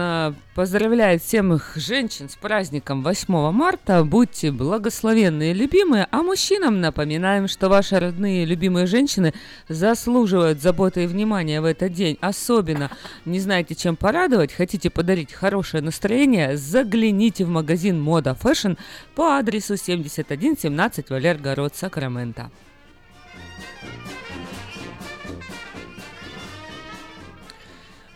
[0.00, 4.04] э, поздравляет всем их женщин с праздником 8 марта.
[4.04, 6.06] Будьте благословенные, любимые.
[6.12, 9.34] А мужчинам напоминаем, что ваши родные любимые женщины
[9.68, 12.16] заслуживают заботы и внимания в этот день.
[12.20, 12.92] Особенно
[13.24, 18.78] не знаете, чем порадовать, хотите подарить хорошее настроение, загляните в магазин Fashion
[19.16, 22.52] по адресу 7117 Валергород, Сакраменто.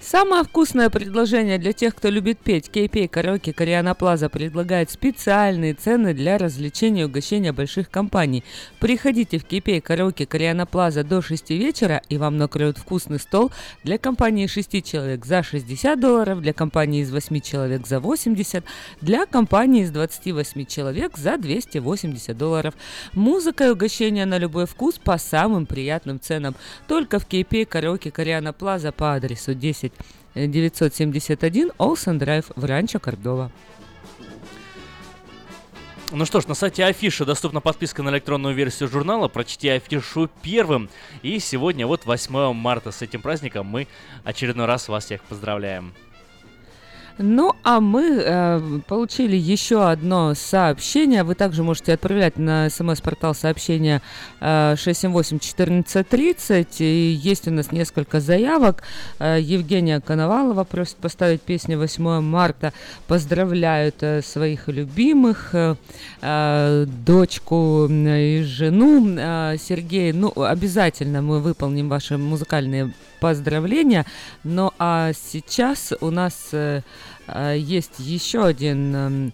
[0.00, 2.68] Самое вкусное предложение для тех, кто любит петь.
[2.68, 8.44] KPay Караоке Кориана Плаза предлагает специальные цены для развлечения и угощения больших компаний.
[8.78, 13.50] Приходите в KPay Караоке Кориана Плаза до 6 вечера, и вам накроют вкусный стол
[13.84, 18.64] для компании 6 человек за 60 долларов, для компании из 8 человек за 80,
[19.00, 22.74] для компании из 28 человек за 280 долларов.
[23.14, 26.54] Музыка и угощения на любой вкус по самым приятным ценам.
[26.86, 29.85] Только в KPay Караоке Кориана Плаза по адресу 10
[30.34, 33.50] 971 Олсен Драйв в Ранчо Кордова.
[36.12, 39.26] Ну что ж, на сайте Афиша доступна подписка на электронную версию журнала.
[39.26, 40.88] Прочти Афишу первым.
[41.22, 43.88] И сегодня вот 8 марта с этим праздником мы
[44.22, 45.92] очередной раз вас всех поздравляем.
[47.18, 51.24] Ну, а мы э, получили еще одно сообщение.
[51.24, 54.02] Вы также можете отправлять на смс-портал сообщения
[54.40, 56.66] э, 678-1430.
[56.80, 58.82] И есть у нас несколько заявок.
[59.18, 62.74] Э, Евгения Коновалова просит поставить песню 8 марта.
[63.06, 65.76] Поздравляют э, своих любимых, э,
[66.20, 69.16] э, дочку и жену.
[69.16, 74.06] Э, Сергей, ну, обязательно мы выполним ваши музыкальные поздравления.
[74.44, 76.48] Ну, а сейчас у нас...
[76.52, 76.82] Э,
[77.56, 79.32] есть еще один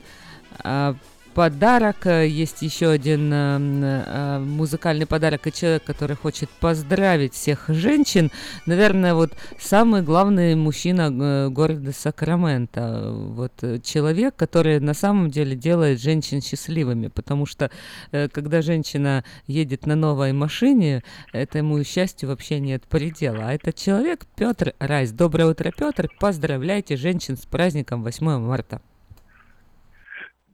[1.34, 2.06] подарок.
[2.06, 3.58] Э, Есть еще один э,
[4.06, 8.30] э, музыкальный подарок и человек, который хочет поздравить всех женщин.
[8.66, 13.12] Наверное, вот самый главный мужчина города Сакраменто.
[13.12, 13.52] Вот
[13.82, 17.70] человек, который на самом деле делает женщин счастливыми, потому что
[18.10, 21.02] когда женщина едет на новой машине,
[21.32, 23.48] этому счастью вообще нет предела.
[23.48, 25.10] А этот человек Петр Райс.
[25.12, 26.08] Доброе утро, Петр.
[26.20, 28.80] Поздравляйте женщин с праздником 8 марта.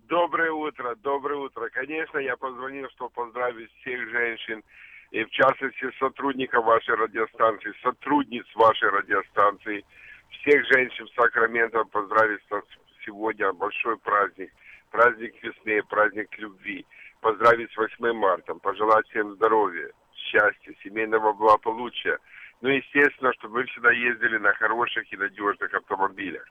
[0.09, 1.69] Доброе утро, доброе утро.
[1.69, 4.65] Конечно, я позвонил, чтобы поздравить всех женщин,
[5.11, 9.85] и в частности сотрудников вашей радиостанции, сотрудниц вашей радиостанции,
[10.31, 14.51] всех женщин в Сакраменто поздравить с сегодня большой праздник,
[14.91, 16.87] праздник весны, праздник любви,
[17.21, 22.19] поздравить с 8 марта, пожелать всем здоровья, счастья, семейного благополучия.
[22.63, 26.47] Ну, естественно, чтобы вы всегда ездили на хороших и надежных автомобилях.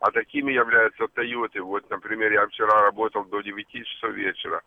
[0.00, 1.60] А такими являются Toyota.
[1.60, 4.62] Вот, например, я вчера работал до 9 часов вечера.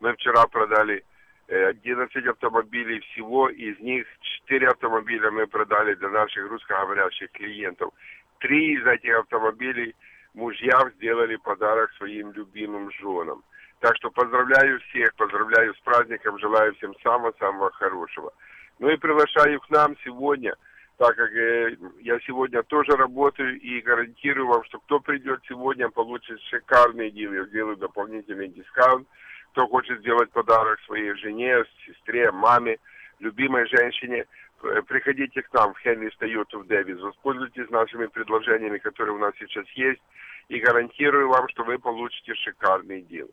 [0.00, 1.04] Мы вчера продали
[1.48, 4.06] э, 11 автомобилей всего, из них
[4.46, 7.92] 4 автомобиля мы продали для наших русскоговорящих клиентов.
[8.38, 9.94] Три из этих автомобилей
[10.34, 13.42] мужья сделали подарок своим любимым женам.
[13.80, 18.32] Так что поздравляю всех, поздравляю с праздником, желаю всем самого-самого хорошего.
[18.78, 20.54] Ну и приглашаю к нам сегодня,
[20.96, 26.40] так как э, я сегодня тоже работаю и гарантирую вам, что кто придет сегодня, получит
[26.42, 27.32] шикарный дел.
[27.32, 29.06] Я сделаю дополнительный дискаунт.
[29.52, 32.78] Кто хочет сделать подарок своей жене, сестре, маме,
[33.18, 34.24] любимой женщине,
[34.62, 39.34] э, приходите к нам в Хенли Toyota в Дэвис, воспользуйтесь нашими предложениями, которые у нас
[39.38, 40.02] сейчас есть,
[40.48, 43.28] и гарантирую вам, что вы получите шикарный дел.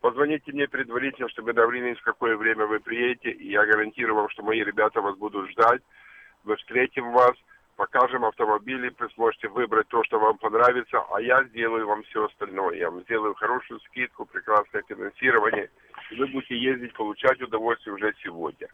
[0.00, 4.42] Позвоните мне предварительно, чтобы договорились, в какое время вы приедете, и я гарантирую вам, что
[4.42, 5.80] мои ребята вас будут ждать.
[6.44, 7.32] Мы встретим вас,
[7.76, 12.76] покажем автомобили, вы сможете выбрать то, что вам понравится, а я сделаю вам все остальное.
[12.76, 15.70] Я вам сделаю хорошую скидку, прекрасное финансирование,
[16.10, 18.68] и вы будете ездить, получать удовольствие уже сегодня.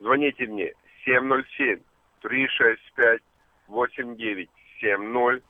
[0.00, 0.74] Звоните мне
[1.04, 1.80] 707
[2.20, 3.22] 365
[3.68, 5.42] 8970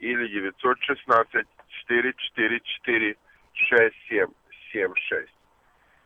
[0.00, 1.46] или 916
[1.86, 3.16] 444
[3.54, 5.37] 6776.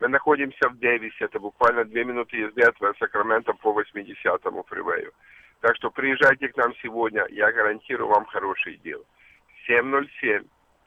[0.03, 5.13] Мы находимся в Дэвисе, это буквально две минуты езды от Сакрамента по 80-му фривею.
[5.61, 9.05] Так что приезжайте к нам сегодня, я гарантирую вам хороший дел.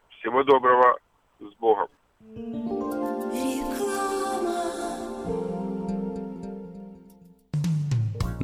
[0.09, 0.99] Всего доброго,
[1.39, 1.89] с Богом.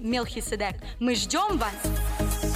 [0.00, 0.76] Мелхиседек.
[0.98, 2.55] Мы ждем вас!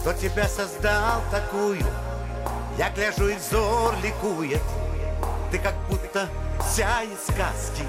[0.00, 1.84] Кто тебя создал такую?
[2.78, 4.62] Я гляжу и взор ликует.
[5.50, 6.28] Ты как будто
[6.60, 7.82] вся из сказки.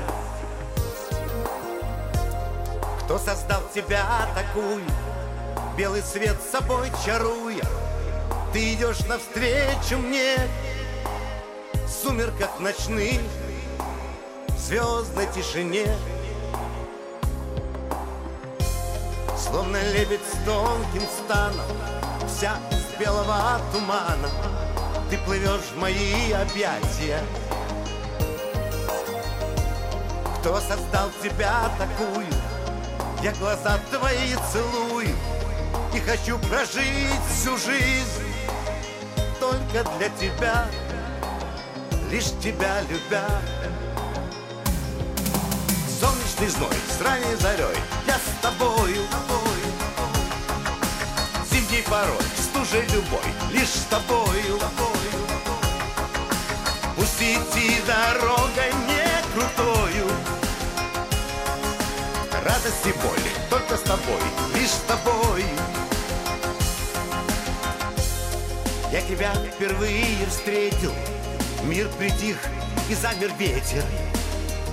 [3.03, 4.03] Кто создал тебя
[4.35, 4.83] такую?
[5.77, 7.63] Белый свет собой чаруя
[8.51, 10.35] Ты идешь навстречу мне.
[11.85, 13.21] В сумерках ночных
[14.49, 15.87] В звездной тишине
[19.37, 21.65] Словно лебедь с тонким станом
[22.27, 24.29] Вся из белого тумана.
[25.09, 27.21] Ты плывешь в мои объятия.
[30.39, 32.27] Кто создал тебя такую?
[33.21, 35.09] Я глаза твои целую
[35.93, 38.33] И хочу прожить всю жизнь.
[39.39, 40.65] Только для тебя
[42.11, 43.27] Лишь тебя любя.
[45.99, 49.01] Солнечный зной с ранней зарей Я с тобою,
[51.89, 54.59] порой, стужей любой Лишь с тобою
[56.95, 60.07] Пусть идти дорогой не крутою.
[62.43, 63.19] Радость и боль
[63.49, 64.21] только с тобой
[64.55, 65.45] Лишь с тобой.
[68.91, 70.93] Я тебя впервые встретил.
[71.63, 72.37] Мир притих
[72.89, 73.83] и замер ветер.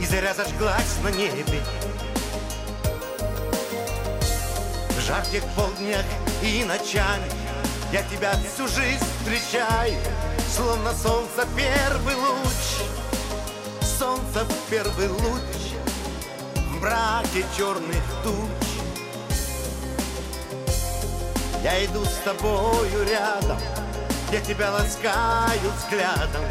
[0.01, 1.63] И заря зажглась на небе.
[4.91, 6.05] В жарких полднях
[6.45, 7.25] и ночами.
[7.91, 9.97] Я тебя всю жизнь встречаю
[10.55, 12.83] Словно солнце первый луч.
[13.99, 15.41] Солнце первый луч
[16.57, 18.69] В мраке черных туч.
[21.63, 23.59] Я иду с тобою рядом
[24.31, 26.43] Я тебя ласкаю взглядом.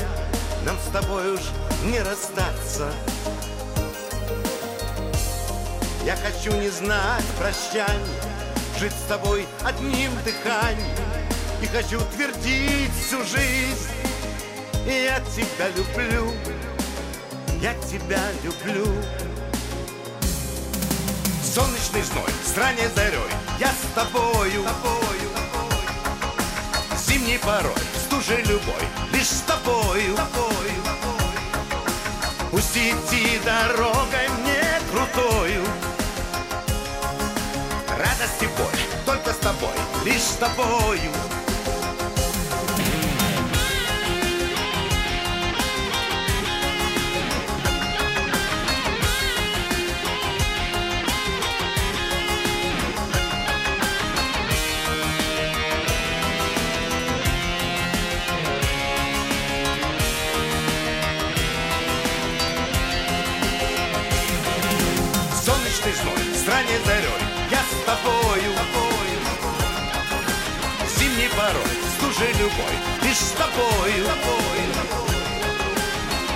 [0.65, 1.41] Нам с тобой уж
[1.83, 2.91] не расстаться.
[6.05, 8.32] Я хочу не знать прощания
[8.83, 10.97] Жить с тобой одним дыханием.
[11.61, 13.87] И хочу твердить всю жизнь.
[14.85, 16.33] Я тебя люблю.
[17.61, 18.85] Я тебя люблю.
[21.41, 23.19] Солнечный зной, с ранней зарей
[23.57, 25.29] Я с тобою, тобою
[27.07, 27.71] Зимний порой,
[28.05, 28.83] стужей любой
[29.13, 30.83] Лишь с тобою, тобою
[32.51, 35.63] Пусть идти дорогой мне крутою.
[37.97, 38.47] Радость и
[39.63, 41.42] боль только с
[72.53, 74.07] любой Лишь с тобою,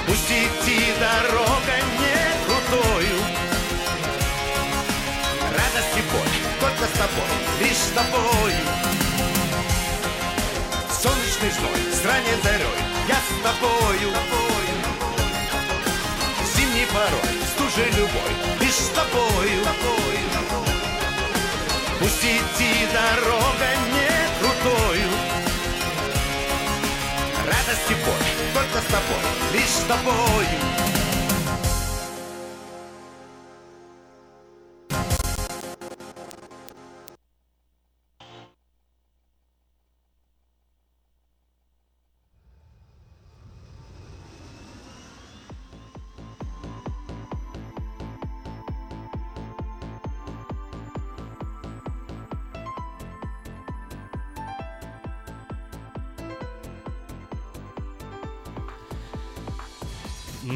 [0.05, 3.19] Пусть идти дорогой не крутою.
[5.51, 8.63] Радость и боль только с тобой Лишь с тобою
[11.01, 12.67] Солнечный зной, с ранней зарей
[13.07, 14.13] Я с тобою,
[16.55, 19.63] Зимний порой, стужей любой Лишь с тобою,
[21.99, 24.07] Пусть идти дорогой не
[24.39, 25.06] крутою
[27.67, 30.96] Радость и боль только с тобой, лишь с тобою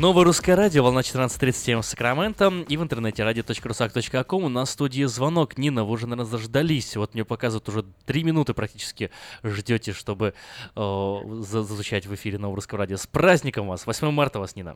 [0.01, 4.45] Новое русское радио, волна 14.37 в Сакраменто и в интернете radio.rusak.com.
[4.45, 5.59] У нас в студии звонок.
[5.59, 6.97] Нина, вы уже, наверное, заждались.
[6.97, 9.11] Вот мне показывают уже три минуты практически
[9.43, 10.33] ждете, чтобы
[10.75, 12.97] э, зазвучать в эфире Нового русского радио.
[12.97, 13.85] С праздником вас!
[13.85, 14.75] 8 марта вас, Нина.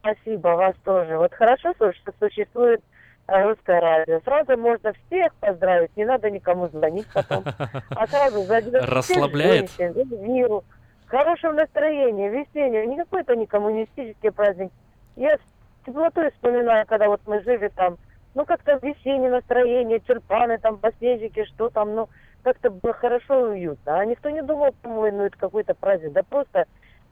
[0.00, 1.18] Спасибо, вас тоже.
[1.18, 2.80] Вот хорошо, что существует
[3.26, 4.22] э, русское радио.
[4.24, 7.44] Сразу можно всех поздравить, не надо никому звонить потом.
[7.90, 9.70] А сразу задать Расслабляет?
[9.76, 10.64] женщин, миру.
[11.06, 12.82] Хорошего настроения, весеннего.
[12.82, 14.72] Не какой-то не коммунистический праздник.
[15.14, 15.40] Я с
[15.86, 17.96] теплотой вспоминаю, когда вот мы жили там,
[18.34, 22.08] ну как-то весеннее настроение, тюльпаны, там, подснежники, что там, ну
[22.42, 24.00] как-то было хорошо и уютно.
[24.00, 26.12] А никто не думал, ой, ну это какой-то праздник.
[26.12, 26.66] Да просто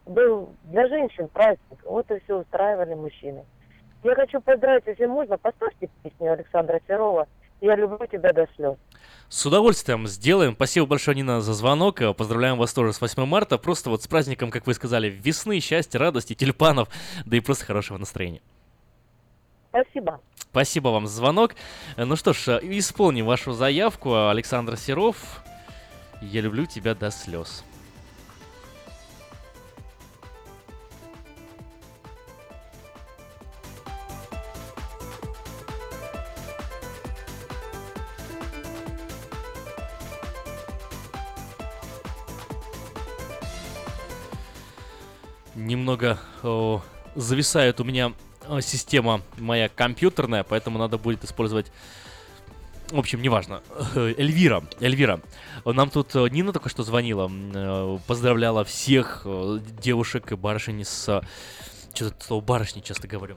[0.07, 1.79] был для женщин праздник.
[1.85, 3.45] Вот и все устраивали мужчины.
[4.03, 7.27] Я хочу поздравить, если можно, поставьте песню Александра Серова
[7.65, 8.77] «Я люблю тебя до слез».
[9.31, 10.53] С удовольствием сделаем.
[10.53, 12.03] Спасибо большое, Нина, за звонок.
[12.15, 13.57] Поздравляем вас тоже с 8 марта.
[13.57, 16.91] Просто вот с праздником, как вы сказали, весны, счастья, радости, тюльпанов,
[17.25, 18.43] да и просто хорошего настроения.
[19.71, 20.21] Спасибо.
[20.51, 21.55] Спасибо вам за звонок.
[21.97, 24.29] Ну что ж, э, исполним вашу заявку.
[24.29, 25.43] Александр Серов,
[26.21, 27.65] я люблю тебя до слез.
[45.55, 46.83] Немного о,
[47.15, 48.13] зависает у меня
[48.49, 51.71] э, система моя компьютерная, поэтому надо будет использовать
[52.91, 53.63] в общем, неважно.
[53.95, 55.21] Эльвира, Эльвира.
[55.65, 61.23] Нам тут э, Нина только что звонила, э, поздравляла всех э, девушек и барышень с...
[61.95, 63.37] Что-то слово барышни часто говорю.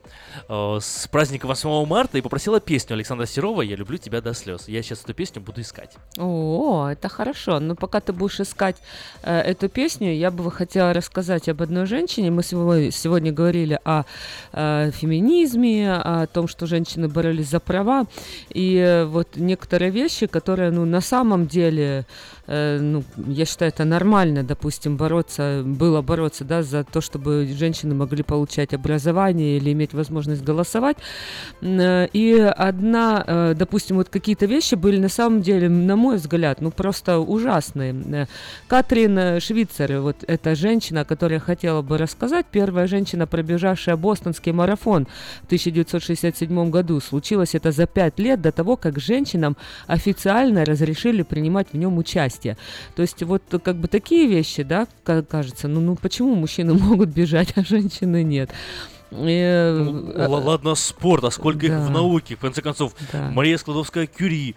[0.49, 4.67] э, С праздником 8 марта и попросила песню Александра Серова «Я люблю тебя до слез».
[4.67, 5.95] Я сейчас эту песню буду искать.
[6.17, 7.59] О, это хорошо.
[7.59, 8.77] Но пока ты будешь искать
[9.21, 12.31] э, эту песню, я бы хотела рассказать об одной женщине.
[12.31, 14.03] Мы сегодня, говорили о
[14.53, 18.05] э, феминизме, о том, что женщины боролись за права.
[18.49, 22.07] И э, вот некоторые вещи, которые, ну, на самом деле,
[22.47, 28.23] ну, я считаю, это нормально, допустим, бороться, было бороться, да, за то, чтобы женщины могли
[28.23, 30.97] получать образование или иметь возможность голосовать.
[31.61, 36.61] Э, И одна, э, допустим, вот какие-то вещи были на самом деле, на мой взгляд,
[36.61, 37.93] ну просто ужасные.
[37.93, 38.25] Э,
[38.67, 45.07] Катрин э, Швейцер, вот эта женщина, которая хотела бы рассказать, первая женщина, пробежавшая бостонский марафон
[45.41, 46.99] в 1967 году.
[46.99, 49.57] Случилось это за пять лет до того, как женщинам
[49.87, 52.36] официально разрешили принимать в нем участие.
[52.95, 57.09] То есть вот как бы такие вещи, да, ка- кажется, ну, ну почему мужчины могут
[57.09, 58.51] бежать, а женщины нет?
[59.11, 61.79] Э, Ну, э, ладно, спорт, а сколько их да.
[61.85, 62.35] в науке?
[62.35, 63.31] В конце концов, Да.
[63.31, 64.55] Мария Складовская-Кюри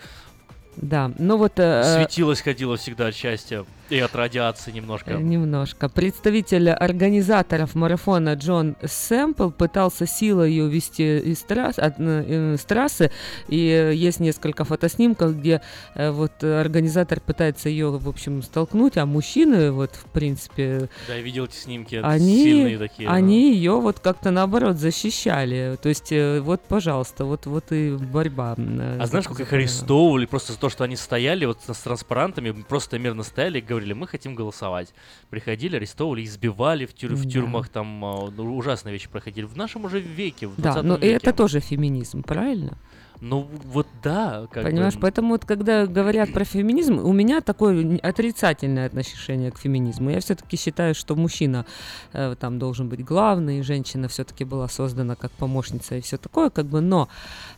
[0.76, 1.52] Да, ну вот...
[1.58, 5.10] э, светилась, ходила всегда от счастья и от радиации немножко.
[5.12, 5.88] Э, Немножко.
[5.88, 13.10] Представитель организаторов марафона Джон Сэмпл пытался силой ее увести из трасс, от, э, с трассы,
[13.48, 15.60] и э, есть несколько фотоснимков, где
[15.94, 21.14] э, вот э, организатор пытается ее, в общем, столкнуть, а мужчины, вот, в принципе, Да,
[21.16, 23.08] я видел эти снимки, они, сильные такие.
[23.08, 23.14] да.
[23.14, 25.76] они ее вот как-то наоборот защищали.
[25.82, 28.54] То есть, э, вот, пожалуйста, вот, вот и борьба.
[28.56, 32.52] э, А знаешь, сколько их арестовывали просто за то, что они стояли вот с транспарантами,
[32.68, 34.92] просто мирно стояли и говорили, мы хотим голосовать.
[35.30, 39.44] Приходили, арестовывали, избивали в, тюр- в тюрьмах, там а, ну, ужасные вещи проходили.
[39.46, 41.12] В нашем уже веке, в 20 Да, но веке.
[41.12, 42.76] это тоже феминизм, правильно?
[43.20, 47.98] Ну вот да, как бы, Понимаешь, поэтому вот когда говорят про феминизм, у меня такое
[47.98, 50.10] отрицательное отношение к феминизму.
[50.10, 51.66] Я все-таки считаю, что мужчина
[52.14, 56.66] э, там должен быть главный, женщина все-таки была создана как помощница и все такое, как
[56.66, 57.08] бы, но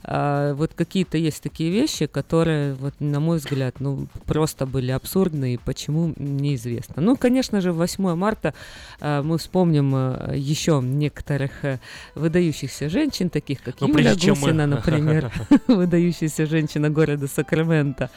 [0.02, 5.54] э, вот какие-то есть такие вещи, которые, вот, на мой взгляд, ну, просто были абсурдны,
[5.54, 7.02] и почему, неизвестно.
[7.02, 8.52] Ну, конечно же, 8 марта
[9.00, 11.78] э, мы вспомним э, еще некоторых э,
[12.16, 15.32] выдающихся женщин, таких как Ну, Юля прежде чем мы- Гусина, например,
[15.66, 18.10] выдающаяся женщина города Сакраменто.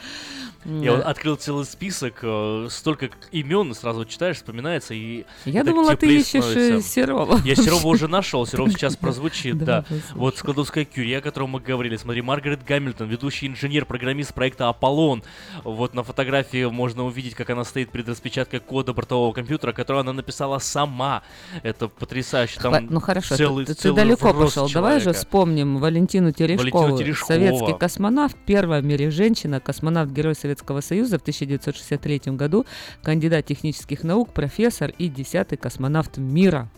[0.66, 6.06] Я вот открыл целый список, э, столько имен, сразу читаешь, вспоминается, и Я думала, ты
[6.06, 6.90] ищешь, э, становится.
[6.90, 7.40] Серова.
[7.44, 9.84] Я Серова уже нашел, Серов сейчас прозвучит, Да.
[10.14, 11.96] Вот Складовская Кюри, о котором мы говорили.
[11.96, 15.22] Смотри, Маргарет Гамильтон, ведущий инженер, программист проекта Аполлон.
[15.64, 20.12] Вот на фотографии можно увидеть, как она стоит перед распечаткой кода бортового компьютера, который она
[20.12, 21.22] написала сама.
[21.62, 22.60] Это потрясающе.
[22.60, 24.68] Там ну хорошо, ты- целый, ты, ты целый далеко рост пошел.
[24.70, 25.18] Давай же человека.
[25.18, 27.28] вспомним Валентину Терешкову, Валентину Терешкову.
[27.28, 32.66] советский космонавт, первая в мире женщина, космонавт Герой Советского Союза в 1963 году,
[33.02, 36.68] кандидат технических наук, профессор и десятый космонавт мира.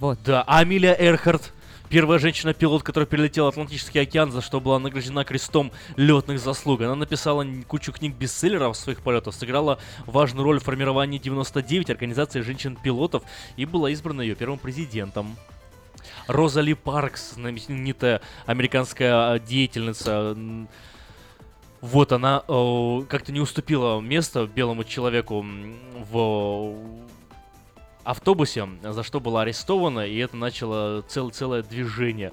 [0.00, 0.18] Вот.
[0.24, 1.52] Да, а Амилия Эрхард,
[1.88, 6.80] первая женщина-пилот, которая перелетела Атлантический океан, за что была награждена крестом летных заслуг.
[6.80, 13.22] Она написала кучу книг-бестселлеров своих полетов, сыграла важную роль в формировании 99 организации женщин-пилотов
[13.56, 15.36] и была избрана ее первым президентом.
[16.26, 20.36] Розали Паркс, знаменитая американская а, деятельница.
[21.86, 25.46] Вот она э, как-то не уступила место белому человеку
[26.10, 26.74] в
[28.02, 32.32] автобусе, за что была арестована, и это начало цел, целое движение.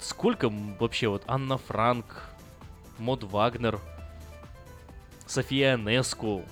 [0.00, 0.50] сколько
[0.80, 2.24] вообще вот Анна Франк,
[2.98, 3.78] Мод Вагнер,
[5.28, 6.42] София Неску.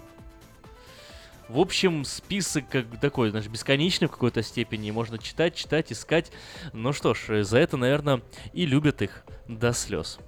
[1.49, 4.93] В общем, список как такой, знаешь, бесконечный в какой-то степени.
[4.93, 6.31] Можно читать, читать, искать.
[6.73, 10.21] Ну что ж, за это, наверное, и любят их до слез.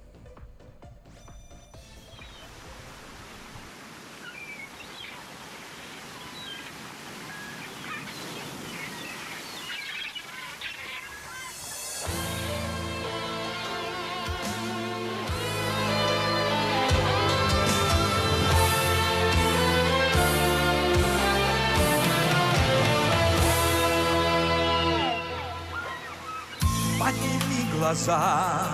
[28.09, 28.65] Глаза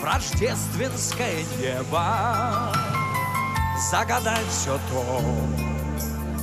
[0.00, 2.72] в рождественское небо.
[3.90, 5.22] Загадай все то,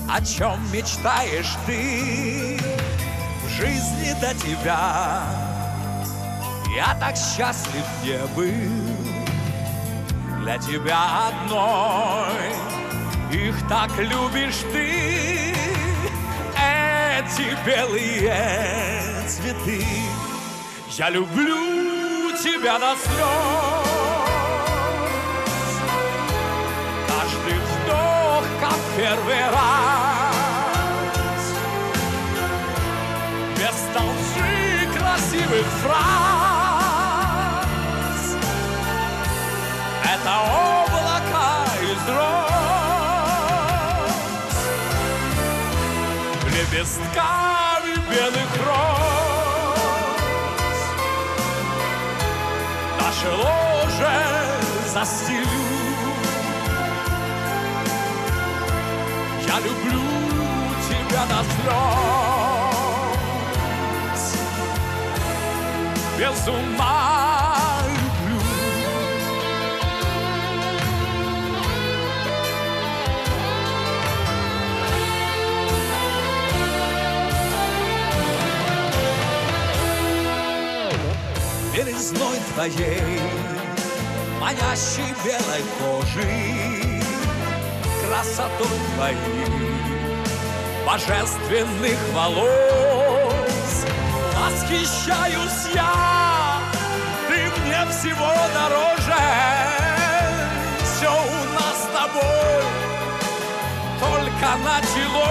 [0.08, 2.60] о чем мечтаешь ты.
[3.44, 5.24] В жизни до тебя
[6.76, 8.54] Я так счастлив не был.
[10.42, 12.54] Для тебя одной
[13.32, 15.56] Их так любишь ты.
[16.62, 19.84] Эти белые цветы
[20.96, 21.83] я люблю
[22.44, 23.14] тебя до слез.
[27.08, 30.36] Каждый вздох, как первый раз.
[33.58, 36.04] Без толщи красивых фраз.
[40.04, 40.34] Это
[40.84, 41.52] облака
[41.82, 42.52] из роз.
[46.52, 48.93] Лепестками белых роз.
[53.24, 54.22] Наше ложе
[54.94, 55.48] застелю.
[59.48, 60.02] Я люблю
[60.90, 61.44] тебя до
[64.14, 64.24] слез,
[66.18, 67.23] без ума
[82.04, 83.22] Белизной твоей,
[84.42, 87.00] манящей белой кожи,
[88.06, 89.72] красотой твоей,
[90.86, 93.86] божественных волос.
[94.36, 96.60] Восхищаюсь я,
[97.30, 99.24] ты мне всего дороже.
[100.84, 102.64] Все у нас с тобой
[104.02, 105.28] только началось.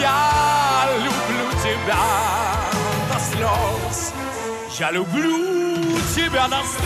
[0.00, 2.04] Я люблю тебя
[3.08, 4.05] до слез.
[4.78, 6.84] Я люблю тебя до слез.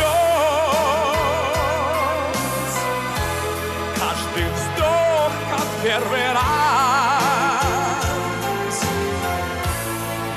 [3.98, 7.64] Каждый вздох, как первый раз.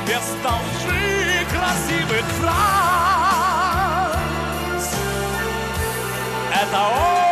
[0.07, 4.17] Без толжи красивых фраз.
[6.59, 7.22] Это облако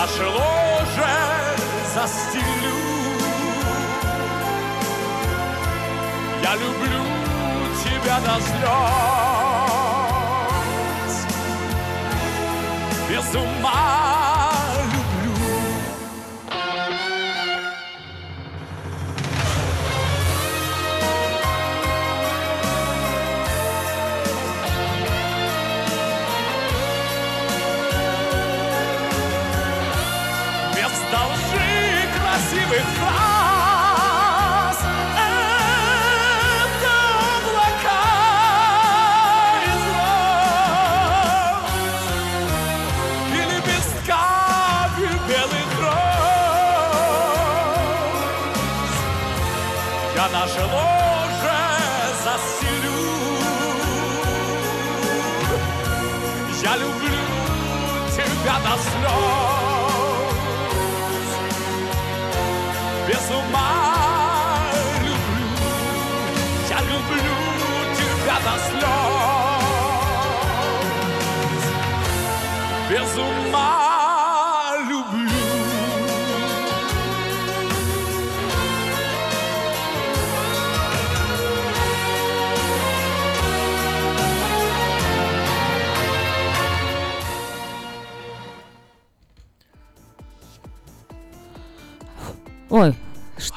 [0.00, 1.18] Наше ложе
[1.92, 2.78] застелю.
[6.40, 7.02] Я люблю
[7.82, 8.66] тебя до слез.
[13.08, 14.17] Без ума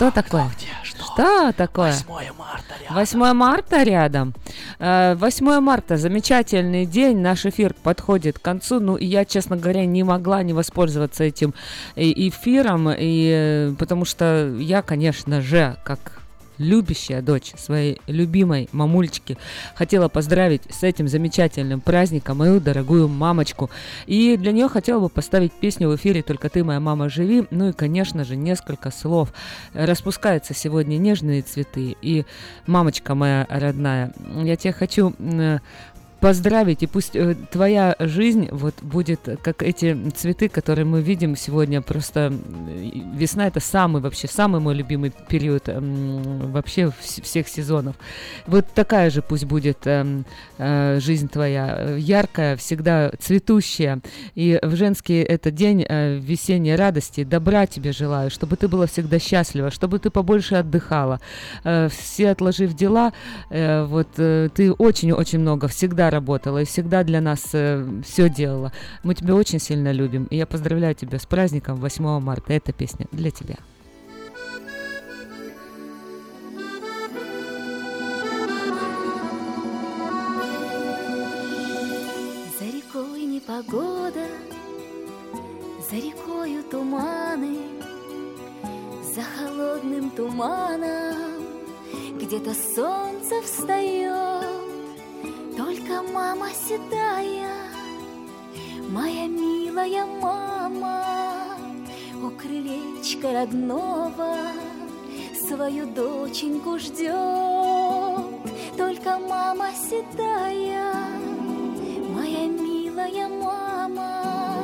[0.02, 0.50] что такое?
[0.84, 1.94] Что такое?
[2.08, 2.96] 8 марта рядом.
[2.96, 4.34] 8 марта рядом.
[4.80, 7.20] Э, 8 марта, замечательный день.
[7.20, 8.80] Наш эфир подходит к концу.
[8.80, 11.54] Ну, и я, честно говоря, не могла не воспользоваться этим
[11.96, 16.21] э, эфиром, и, э, потому что я, конечно же, как
[16.62, 19.38] любящая дочь своей любимой мамульчики,
[19.76, 23.70] хотела поздравить с этим замечательным праздником мою дорогую мамочку.
[24.06, 27.46] И для нее хотела бы поставить песню в эфире «Только ты, моя мама, живи».
[27.52, 29.34] Ну и, конечно же, несколько слов.
[29.74, 31.98] Распускаются сегодня нежные цветы.
[32.02, 32.26] И,
[32.68, 34.14] мамочка моя родная,
[34.44, 35.60] я тебе хочу м,
[36.22, 41.36] поздравить, и пусть э, твоя жизнь вот будет э, как эти цветы, которые мы видим
[41.36, 41.82] сегодня.
[41.82, 47.96] Просто э, весна это самый вообще самый мой любимый период м, вообще вс- всех сезонов.
[48.46, 50.26] Вот такая же пусть будет эм,
[50.60, 54.02] э, жизнь твоя э, яркая, всегда цветущая.
[54.36, 59.18] И в женский этот день э, весенней радости, добра тебе желаю, чтобы ты была всегда
[59.18, 61.20] счастлива, чтобы ты побольше отдыхала.
[61.64, 63.12] Э, все отложив дела,
[63.50, 68.72] э, вот э, ты очень-очень много всегда работала и всегда для нас все делала.
[69.04, 70.26] Мы тебя очень сильно любим.
[70.26, 72.54] И я поздравляю тебя с праздником 8 марта.
[72.54, 73.56] Эта песня для тебя.
[82.60, 84.28] За рекой непогода,
[85.90, 87.58] за рекою туманы,
[89.16, 91.42] за холодным туманом
[92.20, 94.71] где-то солнце встает.
[95.58, 97.52] Только мама седая,
[98.90, 101.04] моя милая мама,
[102.24, 104.38] у крылечка родного
[105.48, 107.12] свою доченьку ждет.
[108.78, 110.94] Только мама седая,
[112.16, 114.64] моя милая мама,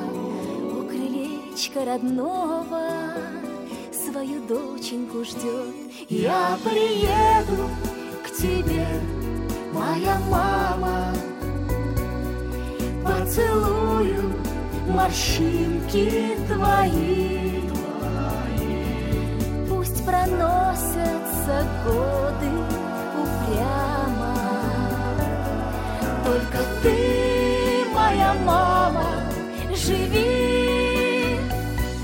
[0.71, 3.13] у крылечка родного
[3.91, 5.75] свою доченьку ждет.
[6.09, 7.69] Я приеду
[8.23, 8.87] к тебе,
[9.77, 11.13] моя мама,
[13.03, 14.33] поцелую
[14.87, 17.61] морщинки твои.
[19.69, 22.49] Пусть проносятся годы
[23.21, 24.35] упрямо,
[26.25, 29.05] только ты, моя мама,
[29.75, 31.39] живи.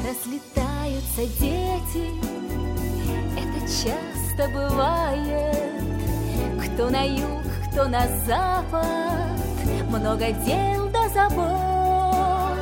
[0.05, 2.05] Разлетаются дети,
[3.37, 5.53] это часто бывает.
[6.63, 7.42] Кто на юг,
[7.73, 9.31] кто на запад,
[9.89, 12.59] много дел да забот.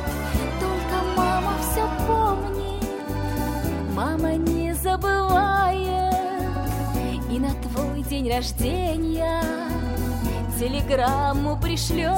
[0.58, 2.88] Только мама все помнит,
[3.94, 6.14] мама не забывает.
[7.30, 9.42] И на твой день рождения
[10.58, 12.16] телеграмму пришлет.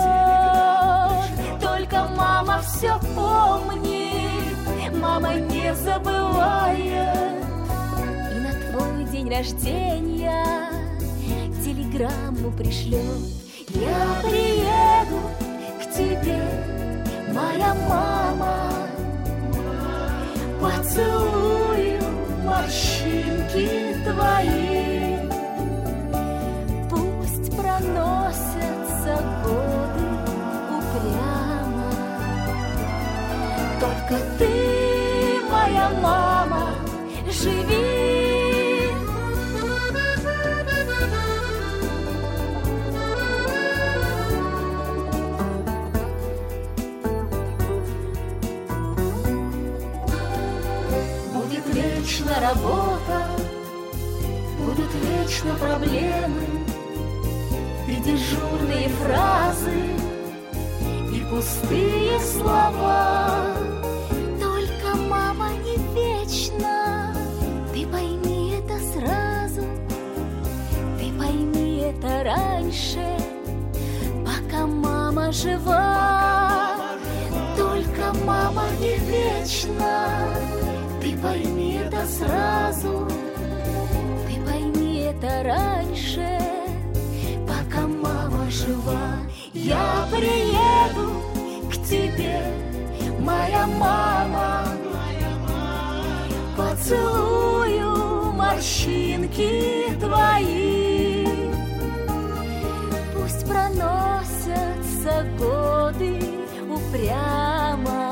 [1.60, 7.44] Только мама все помнит, мама не забывает.
[8.32, 10.63] И на твой день рождения
[11.94, 13.02] телеграмму пришлет.
[13.70, 15.20] Я приеду
[15.80, 16.42] к тебе,
[17.32, 18.72] моя мама,
[20.60, 22.00] поцелую
[22.44, 25.16] морщинки твои.
[26.90, 30.06] Пусть проносятся годы
[30.76, 31.92] упрямо,
[33.80, 36.70] только ты, моя мама,
[37.30, 37.93] живи.
[52.35, 53.27] Вечно работа,
[54.59, 56.43] будут вечно проблемы
[57.89, 59.82] И дежурные фразы,
[61.12, 63.56] и пустые слова.
[64.40, 67.15] Только мама не вечна,
[67.73, 69.62] ты пойми это сразу.
[70.98, 73.05] Ты пойми это раньше,
[74.24, 76.70] пока мама жива.
[77.56, 80.09] Только мама не вечна,
[81.01, 81.53] ты пойми
[82.06, 83.09] сразу,
[84.26, 86.39] ты пойми это раньше,
[87.47, 89.18] пока мама жива.
[89.52, 91.22] Я приеду
[91.70, 92.43] к тебе,
[93.20, 94.66] моя мама,
[96.56, 101.26] поцелую морщинки твои.
[103.14, 106.20] Пусть проносятся годы
[106.68, 108.03] упрямо,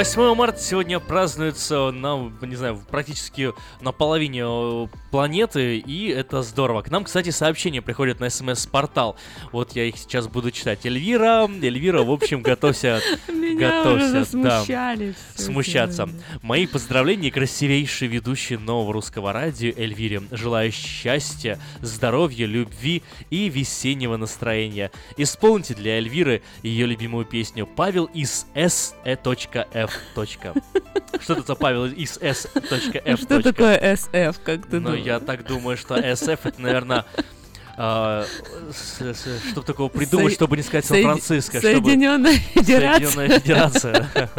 [0.00, 3.52] 8 марта сегодня празднуется на, не знаю, практически
[3.82, 6.80] на половине э, планеты, и это здорово.
[6.80, 9.16] К нам, кстати, сообщения приходят на смс-портал.
[9.52, 10.86] Вот я их сейчас буду читать.
[10.86, 14.64] Эльвира, Эльвира, в общем, готовься, готовься, да,
[15.34, 16.08] смущаться.
[16.40, 20.22] Мои поздравления красивейшей ведущей нового русского радио Эльвире.
[20.30, 24.92] Желаю счастья, здоровья, любви и весеннего настроения.
[25.18, 29.89] Исполните для Эльвиры ее любимую песню «Павел из S.E.F.
[31.20, 32.50] Что это за Павел из S.F?
[33.20, 35.04] Что такое SF, как ты Ну, думаешь?
[35.04, 37.04] я так думаю, что SF это, наверное,
[39.50, 41.60] чтобы такого придумать, чтобы не сказать Сан-Франциско.
[41.60, 43.08] Соединенная Федерация.
[43.08, 44.10] Соединенная Федерация.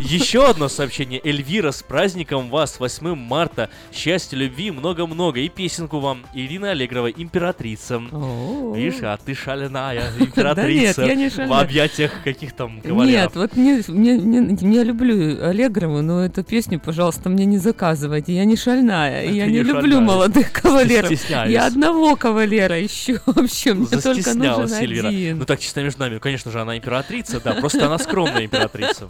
[0.00, 1.20] Еще одно сообщение.
[1.22, 3.68] Эльвира, с праздником вас, 8 марта.
[3.92, 5.40] Счастья, любви, много-много.
[5.40, 6.24] И песенку вам.
[6.34, 7.98] Ирина Аллегрова, императрица.
[8.74, 11.04] Видишь, а ты шаленая императрица.
[11.14, 13.06] не В объятиях каких там кавалеров.
[13.06, 18.34] Нет, вот мне, мне, мне- я люблю Аллегрову, но эту песню, пожалуйста, мне не заказывайте.
[18.34, 21.10] Я не шальная, Ты я не не, люблю молодых кавалеров.
[21.30, 23.18] Я одного кавалера ищу.
[23.26, 25.38] В общем, мне только нужен один.
[25.38, 29.08] Ну так, чисто между нами, конечно же, она императрица, да, просто она скромная императрица.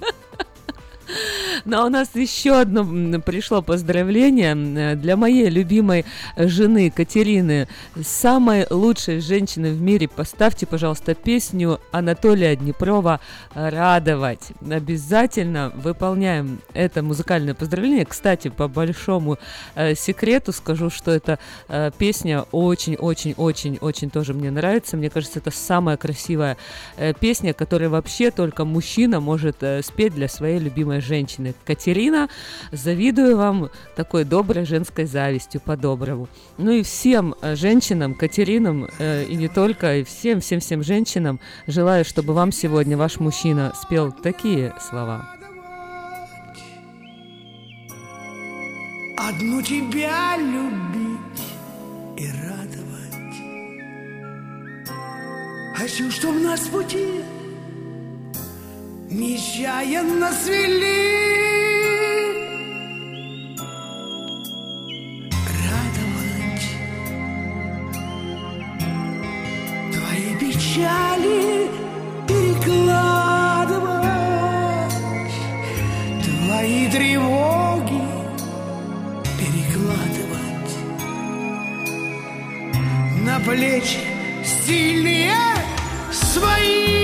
[1.64, 2.84] Но у нас еще одно
[3.20, 6.04] пришло поздравление для моей любимой
[6.36, 7.68] жены Катерины,
[8.02, 10.08] самой лучшей женщины в мире.
[10.08, 13.20] Поставьте, пожалуйста, песню Анатолия Днепрова
[13.54, 14.52] «Радовать».
[14.68, 18.06] Обязательно выполняем это музыкальное поздравление.
[18.06, 19.38] Кстати, по большому
[19.74, 21.38] э, секрету скажу, что эта
[21.68, 24.96] э, песня очень-очень-очень-очень тоже мне нравится.
[24.96, 26.56] Мне кажется, это самая красивая
[26.96, 31.54] э, песня, которую вообще только мужчина может спеть для своей любимой женщины.
[31.64, 32.28] Катерина,
[32.70, 36.28] завидую вам такой доброй женской завистью, по-доброму.
[36.58, 42.34] Ну и всем э, женщинам, Катеринам, э, и не только, и всем-всем-всем женщинам желаю, чтобы
[42.34, 45.28] вам сегодня ваш мужчина спел такие слова.
[49.16, 51.42] Одну тебя любить
[52.16, 52.82] и радовать.
[55.76, 57.22] Хочу, чтоб нас пути
[59.12, 61.12] нечаянно свели.
[65.62, 66.68] Радовать
[69.92, 71.70] твои печали
[72.26, 73.82] перекладывать,
[76.24, 78.02] твои тревоги
[79.38, 80.74] перекладывать
[83.24, 84.00] на плечи
[84.64, 85.34] сильные
[86.10, 87.01] свои.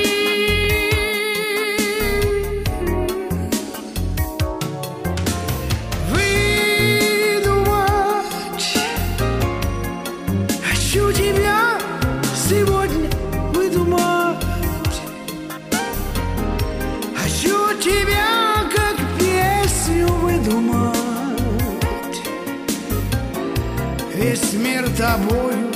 [24.99, 25.71] Тобою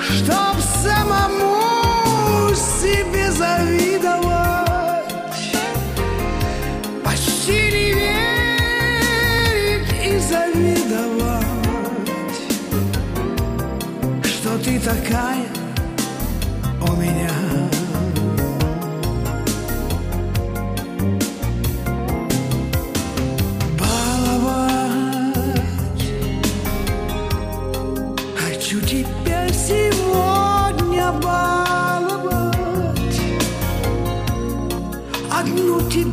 [0.00, 5.06] чтоб самому себе завидовать,
[7.02, 11.46] почти не верить и завидовать,
[14.22, 15.61] что ты такая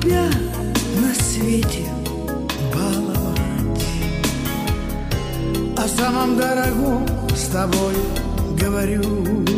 [0.01, 0.29] тебя
[1.01, 1.85] на свете
[2.73, 3.85] баловать.
[5.77, 7.95] О самом дорогом с тобой
[8.59, 9.48] говорю